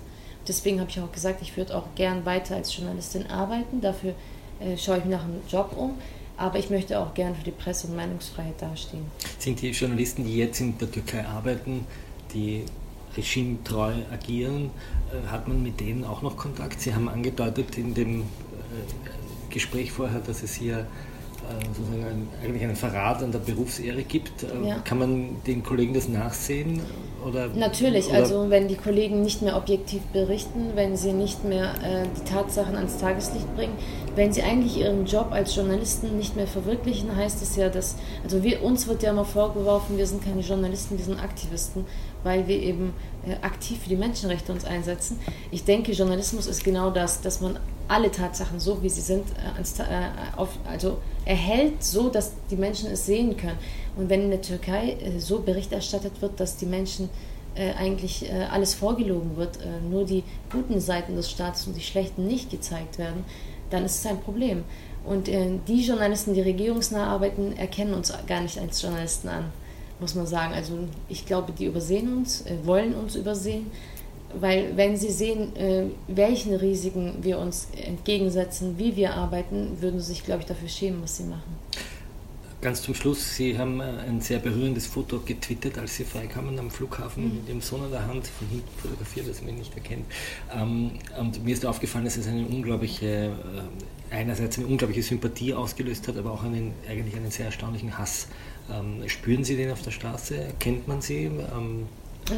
Deswegen 0.47 0.80
habe 0.80 0.89
ich 0.89 0.99
auch 0.99 1.12
gesagt, 1.12 1.41
ich 1.41 1.58
würde 1.58 1.75
auch 1.75 1.88
gern 1.95 2.25
weiter 2.25 2.56
als 2.56 2.75
Journalistin 2.75 3.25
arbeiten. 3.28 3.82
Dafür 3.82 4.13
äh, 4.60 4.78
schaue 4.78 4.99
ich 4.99 5.06
nach 5.06 5.23
einem 5.23 5.41
Job 5.49 5.75
um. 5.75 5.95
Aber 6.38 6.60
ich 6.60 6.69
möchte 6.69 6.99
auch 6.99 7.13
gern 7.13 7.36
für 7.36 7.43
die 7.43 7.51
Presse- 7.51 7.88
und 7.88 7.95
Meinungsfreiheit 7.95 8.62
dastehen. 8.62 9.06
Sind 9.39 9.62
die 9.62 9.69
Journalisten, 9.69 10.25
die 10.25 10.38
jetzt 10.38 10.60
in 10.60 10.78
der 10.78 10.91
Türkei 10.91 11.25
arbeiten, 11.25 11.86
die 12.34 12.65
regimetreu 13.15 13.93
agieren, 14.12 14.69
hat 15.30 15.47
man 15.47 15.63
mit 15.63 15.80
denen 15.80 16.04
auch 16.04 16.21
noch 16.21 16.38
Kontakt? 16.38 16.82
Sie 16.82 16.93
haben 16.93 17.10
angedeutet 17.10 17.78
in 17.78 17.93
dem 17.93 18.21
äh, 18.21 18.23
Gespräch 19.49 19.91
vorher, 19.91 20.19
dass 20.19 20.43
es 20.43 20.54
hier 20.54 20.80
äh, 20.80 21.65
sozusagen 21.75 22.28
eigentlich 22.43 22.63
einen 22.63 22.75
Verrat 22.75 23.21
an 23.21 23.32
der 23.32 23.39
Berufsehre 23.39 24.04
gibt. 24.04 24.45
Ja. 24.63 24.80
Kann 24.80 24.99
man 24.99 25.38
den 25.45 25.63
Kollegen 25.63 25.93
das 25.93 26.08
nachsehen? 26.08 26.82
Oder, 27.25 27.47
Natürlich, 27.47 28.08
oder 28.10 28.17
also 28.17 28.49
wenn 28.49 28.67
die 28.67 28.75
Kollegen 28.75 29.21
nicht 29.23 29.41
mehr 29.41 29.58
objektiv 29.58 30.01
berichten, 30.13 30.71
wenn 30.75 30.95
sie 30.95 31.12
nicht 31.12 31.43
mehr 31.43 31.73
äh, 31.84 32.06
die 32.15 32.23
Tatsachen 32.30 32.75
ans 32.75 32.97
Tageslicht 32.97 33.56
bringen, 33.56 33.73
wenn 34.15 34.32
sie 34.32 34.43
eigentlich 34.43 34.78
ihren 34.78 35.06
Job 35.06 35.28
als 35.32 35.56
Journalisten 35.56 36.17
nicht 36.17 36.36
mehr 36.36 36.47
verwirklichen, 36.47 37.15
heißt 37.15 37.41
es 37.41 37.56
ja, 37.56 37.69
dass, 37.69 37.95
also 38.23 38.43
wir, 38.43 38.63
uns 38.63 38.88
wird 38.88 39.04
ja 39.04 39.12
immer 39.12 39.25
vorgeworfen, 39.25 39.97
wir 39.97 40.06
sind 40.06 40.23
keine 40.23 40.41
Journalisten, 40.41 40.97
wir 40.97 41.06
sind 41.06 41.19
Aktivisten, 41.19 41.86
weil 42.25 42.47
wir 42.47 42.59
eben 42.59 42.93
äh, 43.25 43.35
aktiv 43.45 43.79
für 43.83 43.89
die 43.89 43.95
Menschenrechte 43.95 44.51
uns 44.51 44.65
einsetzen. 44.65 45.19
Ich 45.51 45.63
denke, 45.63 45.93
Journalismus 45.93 46.47
ist 46.47 46.63
genau 46.63 46.89
das, 46.89 47.21
dass 47.21 47.39
man 47.39 47.59
alle 47.88 48.11
Tatsachen 48.11 48.59
so, 48.59 48.81
wie 48.81 48.89
sie 48.89 49.01
sind, 49.01 49.25
äh, 49.29 49.83
äh, 49.83 50.67
also 50.67 50.97
erhält, 51.23 51.83
so 51.83 52.09
dass 52.09 52.33
die 52.49 52.55
Menschen 52.55 52.89
es 52.91 53.05
sehen 53.05 53.38
können. 53.38 53.59
Und 53.95 54.09
wenn 54.09 54.23
in 54.23 54.31
der 54.31 54.41
Türkei 54.41 54.97
so 55.19 55.39
Bericht 55.39 55.71
erstattet 55.71 56.21
wird, 56.21 56.39
dass 56.39 56.57
die 56.57 56.65
Menschen 56.65 57.09
eigentlich 57.79 58.29
alles 58.51 58.73
vorgelogen 58.73 59.38
wird, 59.38 59.59
nur 59.89 60.03
die 60.03 60.25
guten 60.51 60.81
Seiten 60.81 61.15
des 61.15 61.31
Staates 61.31 61.65
und 61.65 61.77
die 61.77 61.81
schlechten 61.81 62.27
nicht 62.27 62.51
gezeigt 62.51 62.97
werden, 62.97 63.23
dann 63.69 63.85
ist 63.85 63.99
es 63.99 64.05
ein 64.05 64.19
Problem. 64.19 64.65
Und 65.05 65.27
die 65.27 65.81
Journalisten, 65.81 66.33
die 66.33 66.41
regierungsnah 66.41 67.07
arbeiten, 67.07 67.55
erkennen 67.55 67.93
uns 67.93 68.11
gar 68.27 68.41
nicht 68.41 68.59
als 68.59 68.81
Journalisten 68.81 69.29
an 69.29 69.45
muss 69.99 70.15
man 70.15 70.27
sagen. 70.27 70.53
Also 70.53 70.77
ich 71.10 71.25
glaube, 71.25 71.51
die 71.51 71.65
übersehen 71.65 72.15
uns, 72.17 72.41
äh, 72.41 72.58
wollen 72.63 72.93
uns 72.95 73.15
übersehen, 73.15 73.67
weil 74.39 74.75
wenn 74.75 74.97
sie 74.97 75.12
sehen, 75.12 75.55
äh, 75.55 75.86
welchen 76.08 76.55
Risiken 76.55 77.15
wir 77.21 77.39
uns 77.39 77.67
entgegensetzen, 77.75 78.77
wie 78.77 78.95
wir 78.95 79.13
arbeiten, 79.13 79.77
würden 79.81 79.99
sie 79.99 80.08
sich, 80.08 80.23
glaube 80.23 80.41
ich, 80.41 80.47
dafür 80.47 80.67
schämen, 80.67 81.01
was 81.01 81.17
sie 81.17 81.23
machen. 81.23 81.55
Ganz 82.62 82.81
zum 82.81 82.95
Schluss, 82.95 83.36
Sie 83.36 83.58
haben 83.60 83.79
äh, 83.79 83.84
ein 83.84 84.21
sehr 84.21 84.39
berührendes 84.39 84.88
Foto 84.88 85.19
getwittert, 85.19 85.77
als 85.77 85.97
Sie 85.97 86.03
freikamen 86.03 86.58
am 86.58 86.71
Flughafen 86.71 87.25
mhm. 87.25 87.36
mit 87.36 87.47
Ihrem 87.47 87.62
Sohn 87.62 87.84
an 87.84 87.91
der 87.91 88.08
Hand, 88.08 88.25
von 88.25 88.47
hinten 88.47 88.67
fotografiert, 88.75 89.29
dass 89.29 89.41
man 89.41 89.51
ihn 89.51 89.60
nicht 89.60 89.75
erkennt. 89.75 90.05
Ähm, 90.51 90.91
und 91.19 91.45
mir 91.45 91.53
ist 91.53 91.65
aufgefallen, 91.65 92.05
dass 92.05 92.17
es 92.17 92.27
eine 92.27 92.45
unglaubliche, 92.45 93.34
einerseits 94.10 94.58
eine 94.58 94.65
unglaubliche 94.67 95.03
Sympathie 95.03 95.53
ausgelöst 95.53 96.08
hat, 96.08 96.17
aber 96.17 96.31
auch 96.31 96.43
einen, 96.43 96.73
eigentlich 96.89 97.15
einen 97.15 97.29
sehr 97.29 97.45
erstaunlichen 97.45 97.99
Hass 97.99 98.29
ähm, 98.71 99.08
spüren 99.08 99.43
Sie 99.43 99.56
den 99.56 99.71
auf 99.71 99.82
der 99.82 99.91
Straße? 99.91 100.38
Erkennt 100.38 100.88
man 100.88 101.01
Sie? 101.01 101.25
Ähm 101.25 101.88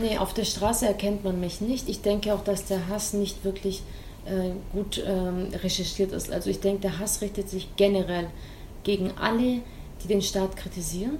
nee, 0.01 0.17
auf 0.17 0.33
der 0.33 0.45
Straße 0.45 0.85
erkennt 0.85 1.23
man 1.23 1.39
mich 1.39 1.61
nicht. 1.61 1.89
Ich 1.89 2.01
denke 2.01 2.33
auch, 2.33 2.43
dass 2.43 2.65
der 2.65 2.87
Hass 2.87 3.13
nicht 3.13 3.43
wirklich 3.43 3.81
äh, 4.25 4.51
gut 4.73 5.03
ähm, 5.05 5.47
recherchiert 5.53 6.11
ist. 6.11 6.31
Also 6.31 6.49
ich 6.49 6.59
denke, 6.59 6.81
der 6.81 6.99
Hass 6.99 7.21
richtet 7.21 7.49
sich 7.49 7.69
generell 7.75 8.27
gegen 8.83 9.11
alle, 9.19 9.61
die 10.03 10.07
den 10.07 10.21
Staat 10.21 10.57
kritisieren 10.57 11.19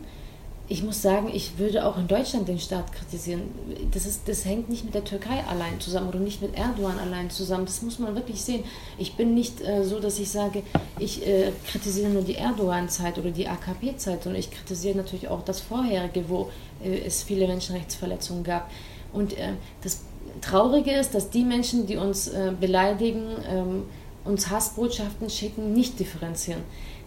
ich 0.70 0.84
muss 0.84 1.02
sagen, 1.02 1.30
ich 1.34 1.58
würde 1.58 1.86
auch 1.86 1.98
in 1.98 2.08
Deutschland 2.08 2.50
den 2.50 2.60
Staat 2.60 2.92
kritisieren. 2.92 3.44
Das, 3.92 4.06
ist, 4.06 4.28
das 4.28 4.44
hängt 4.44 4.70
nicht 4.70 4.84
mit 4.84 4.94
der 4.94 5.06
Türkei 5.06 5.42
allein 5.50 5.80
zusammen 5.80 6.10
oder 6.10 6.20
nicht 6.20 6.42
mit 6.42 6.58
Erdogan 6.58 7.00
allein 7.00 7.30
zusammen. 7.30 7.66
Das 7.66 7.82
muss 7.82 8.00
man 8.00 8.16
wirklich 8.16 8.42
sehen. 8.42 8.66
Ich 8.98 9.16
bin 9.16 9.34
nicht 9.34 9.62
äh, 9.62 9.86
so, 9.86 10.00
dass 10.00 10.20
ich 10.20 10.30
sage, 10.30 10.64
ich 11.00 11.26
äh, 11.26 11.54
kritisiere 11.68 12.10
nur 12.10 12.22
die 12.22 12.36
Erdogan-Zeit 12.36 13.18
oder 13.18 13.32
die 13.32 13.48
AKP-Zeit, 13.48 14.24
sondern 14.24 14.40
ich 14.40 14.52
kritisiere 14.52 14.98
natürlich 14.98 15.30
auch 15.30 15.42
das 15.44 15.62
Vorherige, 15.62 16.28
wo 16.28 16.50
äh, 16.84 17.00
es 17.06 17.24
viele 17.24 17.48
Menschenrechtsverletzungen 17.48 18.44
gab. 18.44 18.70
Und 19.14 19.38
äh, 19.38 19.54
das 19.84 20.02
Traurige 20.42 20.92
ist, 20.92 21.16
dass 21.16 21.30
die 21.30 21.46
Menschen, 21.46 21.88
die 21.88 21.96
uns 21.96 22.28
äh, 22.28 22.52
beleidigen, 22.60 23.26
ähm, 23.50 23.84
uns 24.26 24.50
Hassbotschaften 24.50 25.30
schicken, 25.30 25.72
nicht 25.72 25.98
differenzieren. 25.98 26.62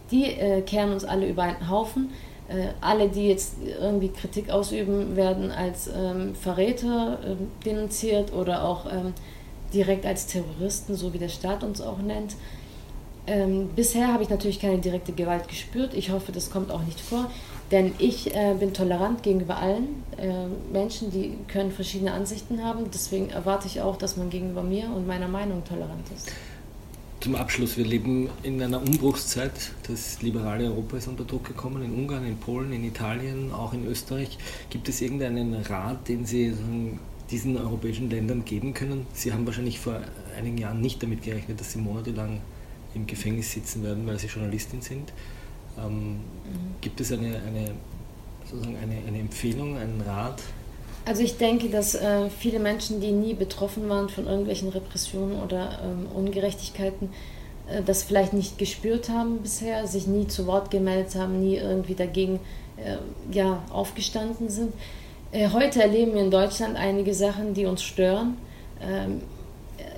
Die 0.09 0.25
äh, 0.25 0.61
kehren 0.61 0.91
uns 0.91 1.05
alle 1.05 1.29
über 1.29 1.43
einen 1.43 1.69
Haufen 1.69 2.09
alle, 2.81 3.09
die 3.09 3.27
jetzt 3.27 3.55
irgendwie 3.79 4.09
Kritik 4.09 4.49
ausüben, 4.49 5.15
werden 5.15 5.51
als 5.51 5.87
ähm, 5.87 6.35
Verräter 6.35 7.19
äh, 7.23 7.35
denunziert 7.65 8.33
oder 8.33 8.63
auch 8.63 8.85
ähm, 8.85 9.13
direkt 9.73 10.05
als 10.05 10.27
Terroristen, 10.27 10.95
so 10.95 11.13
wie 11.13 11.17
der 11.17 11.29
Staat 11.29 11.63
uns 11.63 11.81
auch 11.81 11.99
nennt. 11.99 12.35
Ähm, 13.27 13.69
bisher 13.75 14.11
habe 14.11 14.23
ich 14.23 14.29
natürlich 14.29 14.59
keine 14.59 14.79
direkte 14.79 15.11
Gewalt 15.13 15.47
gespürt. 15.47 15.93
Ich 15.93 16.09
hoffe, 16.09 16.31
das 16.31 16.49
kommt 16.49 16.71
auch 16.71 16.81
nicht 16.83 16.99
vor, 16.99 17.29
denn 17.69 17.93
ich 17.99 18.35
äh, 18.35 18.55
bin 18.59 18.73
tolerant 18.73 19.21
gegenüber 19.23 19.57
allen 19.57 20.03
äh, 20.17 20.47
Menschen, 20.73 21.11
die 21.11 21.37
können 21.47 21.71
verschiedene 21.71 22.13
Ansichten 22.13 22.63
haben. 22.63 22.89
Deswegen 22.91 23.29
erwarte 23.29 23.67
ich 23.67 23.81
auch, 23.81 23.95
dass 23.95 24.17
man 24.17 24.29
gegenüber 24.29 24.63
mir 24.63 24.85
und 24.85 25.05
meiner 25.07 25.27
Meinung 25.27 25.63
tolerant 25.63 26.05
ist. 26.15 26.31
Zum 27.21 27.35
Abschluss, 27.35 27.77
wir 27.77 27.85
leben 27.85 28.29
in 28.41 28.59
einer 28.63 28.81
Umbruchszeit. 28.81 29.51
Das 29.87 30.23
liberale 30.23 30.65
Europa 30.65 30.97
ist 30.97 31.07
unter 31.07 31.23
Druck 31.23 31.43
gekommen, 31.43 31.83
in 31.83 31.93
Ungarn, 31.93 32.25
in 32.25 32.35
Polen, 32.37 32.73
in 32.73 32.83
Italien, 32.83 33.51
auch 33.51 33.73
in 33.73 33.85
Österreich. 33.85 34.39
Gibt 34.71 34.89
es 34.89 35.01
irgendeinen 35.01 35.53
Rat, 35.53 36.07
den 36.07 36.25
Sie 36.25 36.51
diesen 37.29 37.57
europäischen 37.57 38.09
Ländern 38.09 38.43
geben 38.43 38.73
können? 38.73 39.05
Sie 39.13 39.31
haben 39.31 39.45
wahrscheinlich 39.45 39.79
vor 39.79 40.01
einigen 40.35 40.57
Jahren 40.57 40.81
nicht 40.81 41.03
damit 41.03 41.21
gerechnet, 41.21 41.59
dass 41.59 41.73
Sie 41.73 41.77
monatelang 41.77 42.41
im 42.95 43.05
Gefängnis 43.05 43.51
sitzen 43.51 43.83
werden, 43.83 44.07
weil 44.07 44.17
Sie 44.17 44.25
Journalistin 44.25 44.81
sind. 44.81 45.13
Ähm, 45.77 46.13
mhm. 46.13 46.19
Gibt 46.81 47.01
es 47.01 47.11
eine, 47.11 47.39
eine, 47.39 47.75
sozusagen 48.49 48.77
eine, 48.77 48.97
eine 49.07 49.19
Empfehlung, 49.19 49.77
einen 49.77 50.01
Rat? 50.01 50.41
Also 51.05 51.23
ich 51.23 51.37
denke, 51.37 51.69
dass 51.69 51.95
äh, 51.95 52.29
viele 52.29 52.59
Menschen, 52.59 53.01
die 53.01 53.11
nie 53.11 53.33
betroffen 53.33 53.89
waren 53.89 54.09
von 54.09 54.27
irgendwelchen 54.27 54.69
Repressionen 54.69 55.41
oder 55.41 55.79
ähm, 55.83 56.07
Ungerechtigkeiten, 56.15 57.09
äh, 57.69 57.81
das 57.83 58.03
vielleicht 58.03 58.33
nicht 58.33 58.57
gespürt 58.57 59.09
haben 59.09 59.39
bisher, 59.39 59.87
sich 59.87 60.05
nie 60.05 60.27
zu 60.27 60.45
Wort 60.45 60.69
gemeldet 60.69 61.15
haben, 61.15 61.41
nie 61.41 61.55
irgendwie 61.55 61.95
dagegen 61.95 62.39
äh, 62.77 62.97
ja, 63.35 63.63
aufgestanden 63.71 64.49
sind. 64.49 64.73
Äh, 65.31 65.49
heute 65.49 65.81
erleben 65.81 66.13
wir 66.13 66.21
in 66.21 66.31
Deutschland 66.31 66.75
einige 66.75 67.13
Sachen, 67.13 67.53
die 67.53 67.65
uns 67.65 67.81
stören. 67.81 68.37
Ähm, 68.81 69.21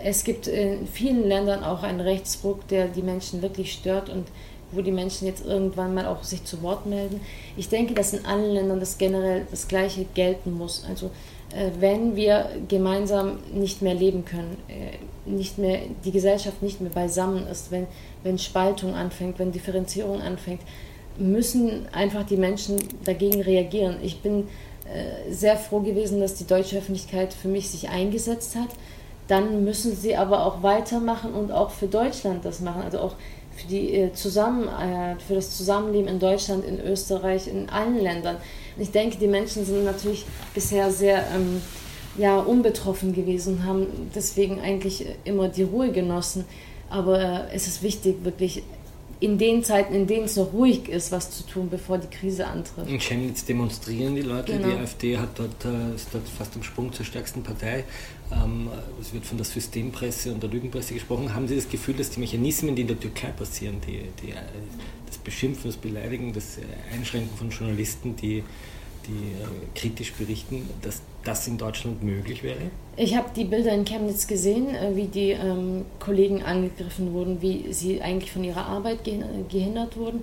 es 0.03 0.23
gibt 0.23 0.47
in 0.47 0.87
vielen 0.87 1.27
Ländern 1.27 1.63
auch 1.63 1.83
einen 1.83 2.01
Rechtsruck, 2.01 2.67
der 2.67 2.87
die 2.87 3.01
Menschen 3.01 3.41
wirklich 3.41 3.73
stört 3.73 4.09
und 4.09 4.27
wo 4.75 4.81
die 4.81 4.91
Menschen 4.91 5.27
jetzt 5.27 5.45
irgendwann 5.45 5.93
mal 5.93 6.05
auch 6.05 6.23
sich 6.23 6.43
zu 6.43 6.61
Wort 6.61 6.85
melden. 6.85 7.21
Ich 7.57 7.69
denke, 7.69 7.93
dass 7.93 8.13
in 8.13 8.25
allen 8.25 8.53
Ländern 8.53 8.79
das 8.79 8.97
generell 8.97 9.45
das 9.49 9.67
Gleiche 9.67 10.05
gelten 10.13 10.53
muss. 10.53 10.85
Also 10.87 11.11
äh, 11.55 11.69
wenn 11.79 12.15
wir 12.15 12.49
gemeinsam 12.67 13.39
nicht 13.53 13.81
mehr 13.81 13.93
leben 13.93 14.25
können, 14.25 14.57
äh, 14.67 15.29
nicht 15.29 15.57
mehr, 15.57 15.79
die 16.03 16.11
Gesellschaft 16.11 16.61
nicht 16.61 16.81
mehr 16.81 16.91
beisammen 16.91 17.47
ist, 17.47 17.71
wenn, 17.71 17.87
wenn 18.23 18.37
Spaltung 18.37 18.95
anfängt, 18.95 19.39
wenn 19.39 19.51
Differenzierung 19.51 20.21
anfängt, 20.21 20.61
müssen 21.17 21.87
einfach 21.91 22.23
die 22.23 22.37
Menschen 22.37 22.77
dagegen 23.03 23.41
reagieren. 23.41 23.97
Ich 24.01 24.21
bin 24.21 24.47
äh, 24.85 25.31
sehr 25.31 25.57
froh 25.57 25.79
gewesen, 25.79 26.19
dass 26.19 26.35
die 26.35 26.47
deutsche 26.47 26.77
Öffentlichkeit 26.77 27.33
für 27.33 27.47
mich 27.47 27.69
sich 27.69 27.89
eingesetzt 27.89 28.55
hat. 28.55 28.69
Dann 29.27 29.63
müssen 29.63 29.95
sie 29.95 30.15
aber 30.15 30.45
auch 30.45 30.63
weitermachen 30.63 31.33
und 31.33 31.51
auch 31.51 31.69
für 31.69 31.87
Deutschland 31.87 32.43
das 32.43 32.59
machen. 32.59 32.81
Also 32.81 32.99
auch 32.99 33.15
für, 33.55 33.67
die, 33.67 33.93
äh, 33.93 34.13
zusammen, 34.13 34.67
äh, 34.67 35.15
für 35.25 35.35
das 35.35 35.55
Zusammenleben 35.55 36.07
in 36.07 36.19
Deutschland, 36.19 36.65
in 36.65 36.79
Österreich, 36.79 37.47
in 37.47 37.69
allen 37.69 37.99
Ländern. 37.99 38.37
Und 38.75 38.81
ich 38.81 38.91
denke, 38.91 39.17
die 39.17 39.27
Menschen 39.27 39.65
sind 39.65 39.83
natürlich 39.85 40.25
bisher 40.53 40.91
sehr 40.91 41.25
ähm, 41.33 41.61
ja, 42.17 42.39
unbetroffen 42.39 43.13
gewesen 43.13 43.57
und 43.57 43.65
haben 43.65 43.87
deswegen 44.15 44.59
eigentlich 44.59 45.05
immer 45.23 45.47
die 45.49 45.63
Ruhe 45.63 45.91
genossen. 45.91 46.45
Aber 46.89 47.19
äh, 47.19 47.55
es 47.55 47.67
ist 47.67 47.83
wichtig, 47.83 48.23
wirklich 48.23 48.63
in 49.23 49.37
den 49.37 49.63
Zeiten, 49.63 49.93
in 49.93 50.05
denen 50.05 50.25
es 50.25 50.35
noch 50.35 50.51
ruhig 50.51 50.89
ist, 50.89 51.13
was 51.13 51.31
zu 51.31 51.43
tun, 51.43 51.69
bevor 51.69 51.97
die 51.97 52.07
Krise 52.07 52.45
antritt. 52.45 52.89
In 52.89 52.99
Chemnitz 52.99 53.45
demonstrieren 53.45 54.15
die 54.15 54.21
Leute. 54.21 54.51
Genau. 54.51 54.67
Die 54.67 54.73
AfD 54.73 55.17
hat 55.17 55.39
dort, 55.39 55.63
äh, 55.63 55.95
ist 55.95 56.09
dort 56.11 56.27
fast 56.27 56.53
am 56.57 56.63
Sprung 56.63 56.91
zur 56.91 57.05
stärksten 57.05 57.41
Partei. 57.41 57.85
Ähm, 58.33 58.67
es 58.99 59.13
wird 59.13 59.25
von 59.25 59.37
der 59.37 59.45
Systempresse 59.45 60.33
und 60.33 60.43
der 60.43 60.49
Lügenpresse 60.49 60.93
gesprochen. 60.93 61.33
Haben 61.33 61.47
Sie 61.47 61.55
das 61.55 61.69
Gefühl, 61.69 61.95
dass 61.95 62.09
die 62.09 62.19
Mechanismen, 62.19 62.75
die 62.75 62.81
in 62.81 62.89
der 62.89 62.99
Türkei 62.99 63.29
passieren, 63.29 63.77
die, 63.87 64.01
die, 64.21 64.31
äh, 64.31 64.35
das 65.07 65.17
Beschimpfen, 65.19 65.71
das 65.71 65.77
Beleidigen, 65.77 66.33
das 66.33 66.57
Einschränken 66.93 67.37
von 67.37 67.49
Journalisten, 67.49 68.17
die 68.17 68.43
die 69.07 69.41
äh, 69.41 69.47
kritisch 69.75 70.13
berichten, 70.13 70.69
dass 70.81 71.01
das 71.23 71.47
in 71.47 71.57
Deutschland 71.57 72.03
möglich 72.03 72.43
wäre? 72.43 72.59
Ich 72.95 73.15
habe 73.15 73.29
die 73.35 73.45
Bilder 73.45 73.73
in 73.73 73.85
Chemnitz 73.85 74.27
gesehen, 74.27 74.73
äh, 74.73 74.95
wie 74.95 75.07
die 75.07 75.31
ähm, 75.31 75.85
Kollegen 75.99 76.43
angegriffen 76.43 77.13
wurden, 77.13 77.41
wie 77.41 77.73
sie 77.73 78.01
eigentlich 78.01 78.31
von 78.31 78.43
ihrer 78.43 78.65
Arbeit 78.65 78.99
gehindert 79.03 79.97
wurden. 79.97 80.21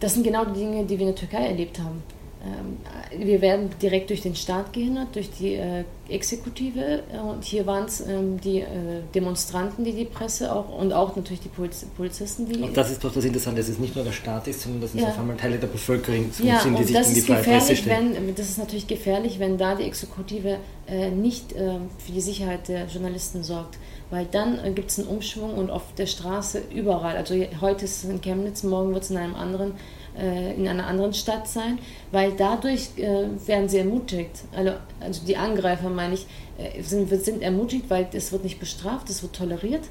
Das 0.00 0.14
sind 0.14 0.24
genau 0.24 0.44
die 0.44 0.58
Dinge, 0.60 0.84
die 0.84 0.98
wir 0.98 1.08
in 1.08 1.14
der 1.14 1.16
Türkei 1.16 1.46
erlebt 1.46 1.78
haben. 1.78 2.02
Ähm, 2.42 2.78
wir 3.26 3.42
werden 3.42 3.68
direkt 3.82 4.08
durch 4.08 4.22
den 4.22 4.34
Staat 4.34 4.72
gehindert, 4.72 5.14
durch 5.14 5.30
die 5.30 5.54
äh, 5.54 5.84
Exekutive. 6.08 7.02
Und 7.28 7.44
hier 7.44 7.66
waren 7.66 7.84
es 7.84 8.00
ähm, 8.00 8.40
die 8.40 8.60
äh, 8.60 8.66
Demonstranten, 9.14 9.84
die 9.84 9.92
die 9.92 10.06
Presse 10.06 10.54
auch 10.54 10.70
und 10.70 10.92
auch 10.92 11.14
natürlich 11.16 11.40
die 11.40 11.48
Poliz 11.48 11.84
Polizisten, 11.96 12.46
die. 12.46 12.60
Und 12.60 12.74
das 12.74 12.90
ist 12.90 13.04
doch 13.04 13.12
das 13.12 13.24
Interessante, 13.24 13.60
dass 13.60 13.68
es 13.68 13.78
nicht 13.78 13.94
nur 13.94 14.04
der 14.04 14.12
Staat 14.12 14.48
ist, 14.48 14.62
sondern 14.62 14.80
dass 14.80 14.94
es 14.94 15.02
ja. 15.02 15.08
auf 15.08 15.18
einmal 15.18 15.36
Teile 15.36 15.58
der 15.58 15.66
Bevölkerung 15.66 16.32
sind, 16.32 16.46
ja, 16.46 16.64
die 16.64 16.84
sich 16.84 16.96
gegen 16.96 17.14
die 17.14 17.20
freie 17.20 17.42
Presse 17.42 17.76
stellen. 17.76 18.14
Wenn, 18.14 18.34
das 18.34 18.48
ist 18.48 18.58
natürlich 18.58 18.86
gefährlich, 18.86 19.38
wenn 19.38 19.58
da 19.58 19.74
die 19.74 19.84
Exekutive 19.84 20.56
äh, 20.86 21.10
nicht 21.10 21.52
äh, 21.52 21.74
für 21.98 22.12
die 22.12 22.20
Sicherheit 22.22 22.68
der 22.68 22.86
Journalisten 22.86 23.42
sorgt. 23.42 23.78
Weil 24.10 24.26
dann 24.26 24.58
äh, 24.64 24.72
gibt 24.72 24.90
es 24.90 24.98
einen 24.98 25.08
Umschwung 25.08 25.54
und 25.54 25.70
auf 25.70 25.94
der 25.96 26.06
Straße 26.06 26.62
überall, 26.74 27.16
also 27.16 27.34
heute 27.60 27.84
ist 27.84 28.04
es 28.04 28.10
in 28.10 28.20
Chemnitz, 28.20 28.62
morgen 28.62 28.92
wird 28.92 29.04
es 29.04 29.10
in 29.10 29.16
einem 29.16 29.34
anderen 29.34 29.74
äh, 30.18 30.54
in 30.54 30.66
einer 30.66 30.86
anderen 30.86 31.14
Stadt 31.14 31.48
sein, 31.48 31.78
weil 32.10 32.32
dadurch 32.32 32.90
äh, 32.96 33.26
werden 33.46 33.68
sie 33.68 33.78
ermutigt. 33.78 34.42
Also, 34.52 34.72
also 35.00 35.24
die 35.24 35.36
Angreifer, 35.36 35.88
meine 35.88 36.14
ich, 36.14 36.26
äh, 36.58 36.82
sind, 36.82 37.08
sind 37.24 37.42
ermutigt, 37.42 37.84
weil 37.88 38.08
es 38.12 38.32
wird 38.32 38.44
nicht 38.44 38.58
bestraft, 38.58 39.08
es 39.10 39.22
wird 39.22 39.34
toleriert. 39.34 39.84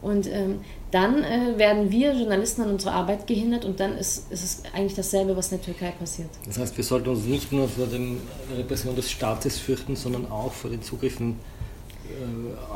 Und 0.00 0.26
ähm, 0.26 0.60
dann 0.90 1.24
äh, 1.24 1.56
werden 1.56 1.90
wir 1.90 2.12
Journalisten 2.12 2.62
an 2.62 2.70
unserer 2.70 2.92
Arbeit 2.92 3.26
gehindert 3.26 3.64
und 3.64 3.80
dann 3.80 3.96
ist, 3.96 4.30
ist, 4.30 4.44
es 4.44 4.62
eigentlich 4.74 4.94
dasselbe, 4.94 5.34
was 5.34 5.50
in 5.50 5.58
der 5.58 5.64
Türkei 5.64 5.92
passiert. 5.92 6.28
Das 6.46 6.58
heißt, 6.58 6.76
wir 6.76 6.84
sollten 6.84 7.08
uns 7.08 7.24
nicht 7.24 7.50
nur 7.52 7.68
vor 7.68 7.86
der 7.86 8.00
Repression 8.54 8.94
des 8.94 9.10
Staates 9.10 9.58
fürchten, 9.58 9.96
sondern 9.96 10.30
auch 10.30 10.52
vor 10.52 10.70
den 10.70 10.82
Zugriffen 10.82 11.36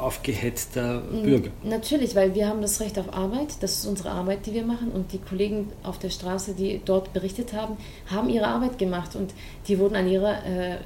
aufgehetzter 0.01 1.01
mm, 1.01 1.23
Bürger. 1.23 1.51
Natürlich, 1.63 2.15
weil 2.15 2.35
wir 2.35 2.49
haben 2.49 2.63
das 2.63 2.81
Recht 2.81 2.99
auf 2.99 3.13
Arbeit, 3.13 3.57
das 3.61 3.79
ist 3.79 3.87
unsere 3.87 4.11
Arbeit, 4.11 4.47
die 4.47 4.55
wir 4.55 4.65
machen 4.65 4.91
und 4.91 5.13
die 5.13 5.19
Kollegen 5.19 5.69
auf 5.83 5.99
der 5.99 6.11
Straße, 6.11 6.55
die 6.55 6.81
dort 6.85 7.13
berichtet 7.13 7.53
haben, 7.53 7.77
haben 8.07 8.29
ihre 8.29 8.47
Arbeit 8.47 8.79
gemacht 8.79 9.17
und 9.17 9.35
die 9.67 9.79
wurden, 9.79 9.97
an 9.97 10.09
ihrer, 10.09 10.45
äh, 10.47 10.79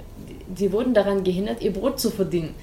die 0.49 0.73
wurden 0.73 0.95
daran 0.95 1.25
gehindert, 1.25 1.63
ihr 1.63 1.73
Brot 1.73 2.01
zu 2.01 2.11
verdienen. 2.11 2.55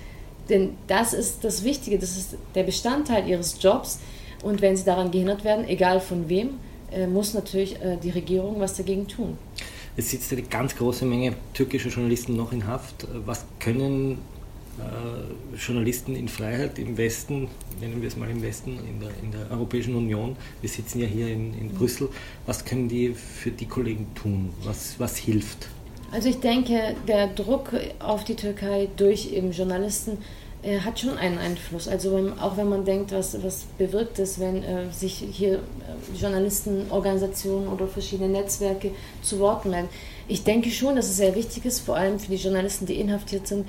Denn 0.49 0.75
das 0.87 1.13
ist 1.13 1.43
das 1.43 1.63
Wichtige, 1.63 1.99
das 1.99 2.17
ist 2.17 2.35
der 2.55 2.63
Bestandteil 2.63 3.27
ihres 3.27 3.61
Jobs 3.61 3.99
und 4.43 4.61
wenn 4.61 4.75
sie 4.75 4.85
daran 4.85 5.11
gehindert 5.11 5.43
werden, 5.43 5.67
egal 5.67 5.99
von 5.99 6.27
wem, 6.29 6.55
äh, 6.91 7.07
muss 7.07 7.33
natürlich 7.33 7.81
äh, 7.81 7.97
die 8.01 8.09
Regierung 8.09 8.59
was 8.59 8.75
dagegen 8.75 9.07
tun. 9.07 9.37
Es 9.95 10.11
sitzt 10.11 10.31
eine 10.31 10.43
ganz 10.43 10.75
große 10.75 11.05
Menge 11.05 11.33
türkischer 11.53 11.89
Journalisten 11.89 12.35
noch 12.35 12.51
in 12.51 12.65
Haft. 12.67 13.07
Was 13.25 13.45
können 13.59 14.13
äh, 14.13 14.38
Journalisten 15.60 16.15
in 16.15 16.28
Freiheit 16.28 16.80
im 16.80 16.98
Westen, 16.98 17.48
nennen 17.80 18.02
wir 18.02 18.08
es 18.08 18.15
mal 18.15 18.30
im 18.30 18.41
Westen, 18.41 18.80
in 18.88 19.00
der, 19.00 19.10
in 19.22 19.32
der 19.32 19.52
Europäischen 19.52 19.95
Union, 19.95 20.36
wir 20.62 20.69
sitzen 20.69 21.00
ja 21.00 21.08
hier 21.08 21.28
in, 21.28 21.54
in 21.60 21.69
Brüssel, 21.69 22.10
was 22.45 22.65
können 22.65 22.88
die 22.88 23.13
für 23.13 23.52
die 23.52 23.65
Kollegen 23.65 24.08
tun? 24.15 24.54
Was, 24.63 25.00
was 25.00 25.17
hilft? 25.17 25.69
Also 26.12 26.30
ich 26.30 26.39
denke, 26.39 26.95
der 27.08 27.28
Druck 27.28 27.74
auf 28.00 28.24
die 28.24 28.36
Türkei 28.36 28.89
durch 28.95 29.32
eben 29.32 29.52
Journalisten 29.52 30.17
äh, 30.63 30.80
hat 30.80 31.00
schon 31.00 31.17
einen 31.17 31.38
Einfluss. 31.38 31.88
Also 31.88 32.13
wenn, 32.15 32.38
auch 32.39 32.58
wenn 32.58 32.67
man 32.67 32.84
denkt, 32.84 33.12
was, 33.12 33.41
was 33.43 33.65
bewirkt 33.78 34.19
es, 34.19 34.39
wenn 34.39 34.63
äh, 34.63 34.91
sich 34.91 35.24
hier 35.32 35.56
äh, 35.56 36.19
Journalistenorganisationen 36.19 37.67
oder 37.67 37.88
verschiedene 37.88 38.30
Netzwerke 38.30 38.91
zu 39.22 39.39
Wort 39.39 39.65
melden. 39.65 39.89
Ich 40.28 40.43
denke 40.43 40.69
schon, 40.72 40.95
dass 40.95 41.08
es 41.10 41.17
sehr 41.17 41.36
wichtig 41.36 41.65
ist, 41.65 41.80
vor 41.80 41.95
allem 41.95 42.19
für 42.19 42.32
die 42.32 42.38
Journalisten, 42.38 42.86
die 42.86 43.00
inhaftiert 43.00 43.48
sind, 43.48 43.67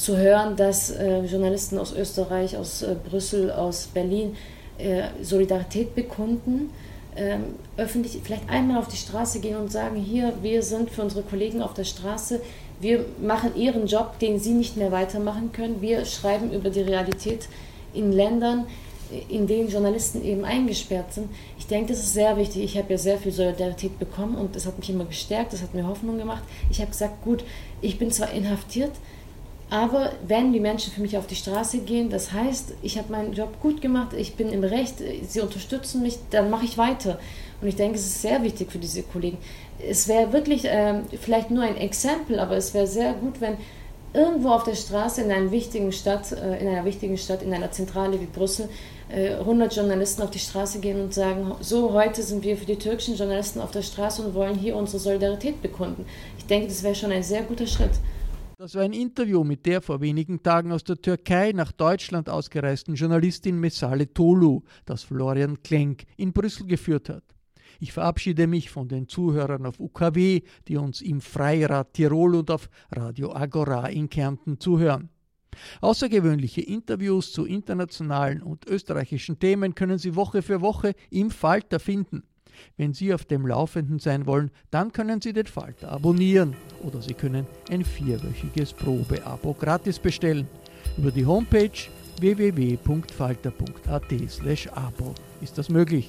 zu 0.00 0.16
hören, 0.16 0.56
dass 0.56 0.90
äh, 0.90 1.20
Journalisten 1.26 1.78
aus 1.78 1.92
Österreich, 1.92 2.56
aus 2.56 2.82
äh, 2.82 2.96
Brüssel, 3.08 3.52
aus 3.52 3.86
Berlin 3.92 4.34
äh, 4.78 5.02
Solidarität 5.22 5.94
bekunden, 5.94 6.70
ähm, 7.16 7.56
öffentlich 7.76 8.18
vielleicht 8.24 8.48
einmal 8.48 8.78
auf 8.78 8.88
die 8.88 8.96
Straße 8.96 9.40
gehen 9.40 9.56
und 9.56 9.70
sagen, 9.70 9.96
hier, 9.96 10.32
wir 10.40 10.62
sind 10.62 10.90
für 10.90 11.02
unsere 11.02 11.22
Kollegen 11.22 11.60
auf 11.60 11.74
der 11.74 11.84
Straße, 11.84 12.40
wir 12.80 13.04
machen 13.20 13.54
ihren 13.56 13.86
Job, 13.86 14.18
den 14.20 14.40
sie 14.40 14.52
nicht 14.52 14.78
mehr 14.78 14.90
weitermachen 14.90 15.52
können, 15.52 15.82
wir 15.82 16.06
schreiben 16.06 16.50
über 16.50 16.70
die 16.70 16.80
Realität 16.80 17.46
in 17.92 18.10
Ländern, 18.10 18.66
in 19.28 19.46
denen 19.46 19.68
Journalisten 19.68 20.24
eben 20.24 20.46
eingesperrt 20.46 21.12
sind. 21.12 21.28
Ich 21.58 21.66
denke, 21.66 21.92
das 21.92 21.98
ist 21.98 22.14
sehr 22.14 22.36
wichtig. 22.36 22.62
Ich 22.62 22.78
habe 22.78 22.92
ja 22.92 22.98
sehr 22.98 23.18
viel 23.18 23.32
Solidarität 23.32 23.98
bekommen 23.98 24.36
und 24.36 24.54
das 24.54 24.66
hat 24.66 24.78
mich 24.78 24.88
immer 24.88 25.04
gestärkt, 25.04 25.52
das 25.52 25.62
hat 25.62 25.74
mir 25.74 25.86
Hoffnung 25.86 26.16
gemacht. 26.16 26.44
Ich 26.70 26.80
habe 26.80 26.92
gesagt, 26.92 27.22
gut, 27.22 27.44
ich 27.82 27.98
bin 27.98 28.12
zwar 28.12 28.30
inhaftiert, 28.30 28.92
aber 29.70 30.12
wenn 30.26 30.52
die 30.52 30.58
Menschen 30.58 30.92
für 30.92 31.00
mich 31.00 31.16
auf 31.16 31.28
die 31.28 31.36
Straße 31.36 31.78
gehen, 31.78 32.10
das 32.10 32.32
heißt, 32.32 32.74
ich 32.82 32.98
habe 32.98 33.12
meinen 33.12 33.32
Job 33.32 33.60
gut 33.62 33.80
gemacht, 33.80 34.14
ich 34.16 34.34
bin 34.34 34.50
im 34.50 34.64
Recht, 34.64 34.96
sie 35.28 35.40
unterstützen 35.40 36.02
mich, 36.02 36.18
dann 36.30 36.50
mache 36.50 36.64
ich 36.64 36.76
weiter. 36.76 37.20
Und 37.62 37.68
ich 37.68 37.76
denke, 37.76 37.96
es 37.96 38.04
ist 38.04 38.22
sehr 38.22 38.42
wichtig 38.42 38.72
für 38.72 38.78
diese 38.78 39.04
Kollegen. 39.04 39.38
Es 39.78 40.08
wäre 40.08 40.32
wirklich 40.32 40.64
äh, 40.64 41.02
vielleicht 41.20 41.52
nur 41.52 41.62
ein 41.62 41.76
Exempel, 41.76 42.40
aber 42.40 42.56
es 42.56 42.74
wäre 42.74 42.88
sehr 42.88 43.12
gut, 43.12 43.40
wenn 43.40 43.58
irgendwo 44.12 44.48
auf 44.48 44.64
der 44.64 44.74
Straße 44.74 45.22
in 45.22 45.30
einer 45.30 45.52
wichtigen 45.52 45.92
Stadt, 45.92 46.32
äh, 46.32 46.58
in 46.60 46.66
einer 46.66 46.84
wichtigen 46.84 47.16
Stadt, 47.16 47.42
in 47.42 47.54
einer 47.54 47.70
Zentrale 47.70 48.20
wie 48.20 48.26
Brüssel, 48.26 48.68
äh, 49.08 49.34
100 49.34 49.76
Journalisten 49.76 50.22
auf 50.22 50.30
die 50.30 50.40
Straße 50.40 50.80
gehen 50.80 51.00
und 51.00 51.14
sagen, 51.14 51.52
so 51.60 51.92
heute 51.92 52.22
sind 52.24 52.42
wir 52.42 52.56
für 52.56 52.66
die 52.66 52.76
türkischen 52.76 53.16
Journalisten 53.16 53.60
auf 53.60 53.70
der 53.70 53.82
Straße 53.82 54.22
und 54.22 54.34
wollen 54.34 54.56
hier 54.56 54.74
unsere 54.74 54.98
Solidarität 54.98 55.62
bekunden. 55.62 56.06
Ich 56.38 56.46
denke, 56.46 56.66
das 56.66 56.82
wäre 56.82 56.96
schon 56.96 57.12
ein 57.12 57.22
sehr 57.22 57.42
guter 57.42 57.68
Schritt. 57.68 57.92
Das 58.60 58.74
war 58.74 58.82
ein 58.82 58.92
Interview 58.92 59.42
mit 59.42 59.64
der 59.64 59.80
vor 59.80 60.02
wenigen 60.02 60.42
Tagen 60.42 60.70
aus 60.70 60.84
der 60.84 61.00
Türkei 61.00 61.52
nach 61.52 61.72
Deutschland 61.72 62.28
ausgereisten 62.28 62.94
Journalistin 62.94 63.58
Mesale 63.58 64.12
Tolu, 64.12 64.64
das 64.84 65.02
Florian 65.02 65.62
Klenk 65.62 66.04
in 66.18 66.34
Brüssel 66.34 66.66
geführt 66.66 67.08
hat. 67.08 67.24
Ich 67.78 67.94
verabschiede 67.94 68.46
mich 68.46 68.68
von 68.68 68.86
den 68.86 69.08
Zuhörern 69.08 69.64
auf 69.64 69.80
UKW, 69.80 70.42
die 70.68 70.76
uns 70.76 71.00
im 71.00 71.22
Freirad 71.22 71.94
Tirol 71.94 72.34
und 72.34 72.50
auf 72.50 72.68
Radio 72.94 73.34
Agora 73.34 73.88
in 73.88 74.10
Kärnten 74.10 74.60
zuhören. 74.60 75.08
Außergewöhnliche 75.80 76.60
Interviews 76.60 77.32
zu 77.32 77.46
internationalen 77.46 78.42
und 78.42 78.66
österreichischen 78.66 79.38
Themen 79.38 79.74
können 79.74 79.96
Sie 79.96 80.14
Woche 80.16 80.42
für 80.42 80.60
Woche 80.60 80.92
im 81.08 81.30
Falter 81.30 81.80
finden. 81.80 82.24
Wenn 82.76 82.92
Sie 82.92 83.14
auf 83.14 83.24
dem 83.24 83.46
Laufenden 83.46 83.98
sein 83.98 84.26
wollen, 84.26 84.50
dann 84.70 84.92
können 84.92 85.20
Sie 85.20 85.32
den 85.32 85.46
Falter 85.46 85.92
abonnieren 85.92 86.54
oder 86.82 87.02
Sie 87.02 87.14
können 87.14 87.46
ein 87.70 87.84
vierwöchiges 87.84 88.72
Probeabo 88.72 89.54
gratis 89.54 89.98
bestellen. 89.98 90.46
Über 90.96 91.10
die 91.10 91.26
Homepage 91.26 91.70
www.falter.at/abo 92.20 95.14
ist 95.40 95.58
das 95.58 95.68
möglich. 95.68 96.06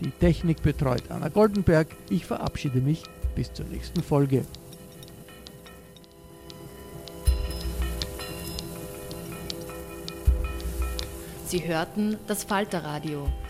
Die 0.00 0.10
Technik 0.10 0.62
betreut 0.62 1.10
Anna 1.10 1.28
Goldenberg. 1.28 1.88
Ich 2.08 2.24
verabschiede 2.24 2.80
mich 2.80 3.02
bis 3.34 3.52
zur 3.52 3.66
nächsten 3.66 4.02
Folge. 4.02 4.46
Sie 11.46 11.66
hörten 11.66 12.16
das 12.26 12.44
Falterradio, 12.44 13.28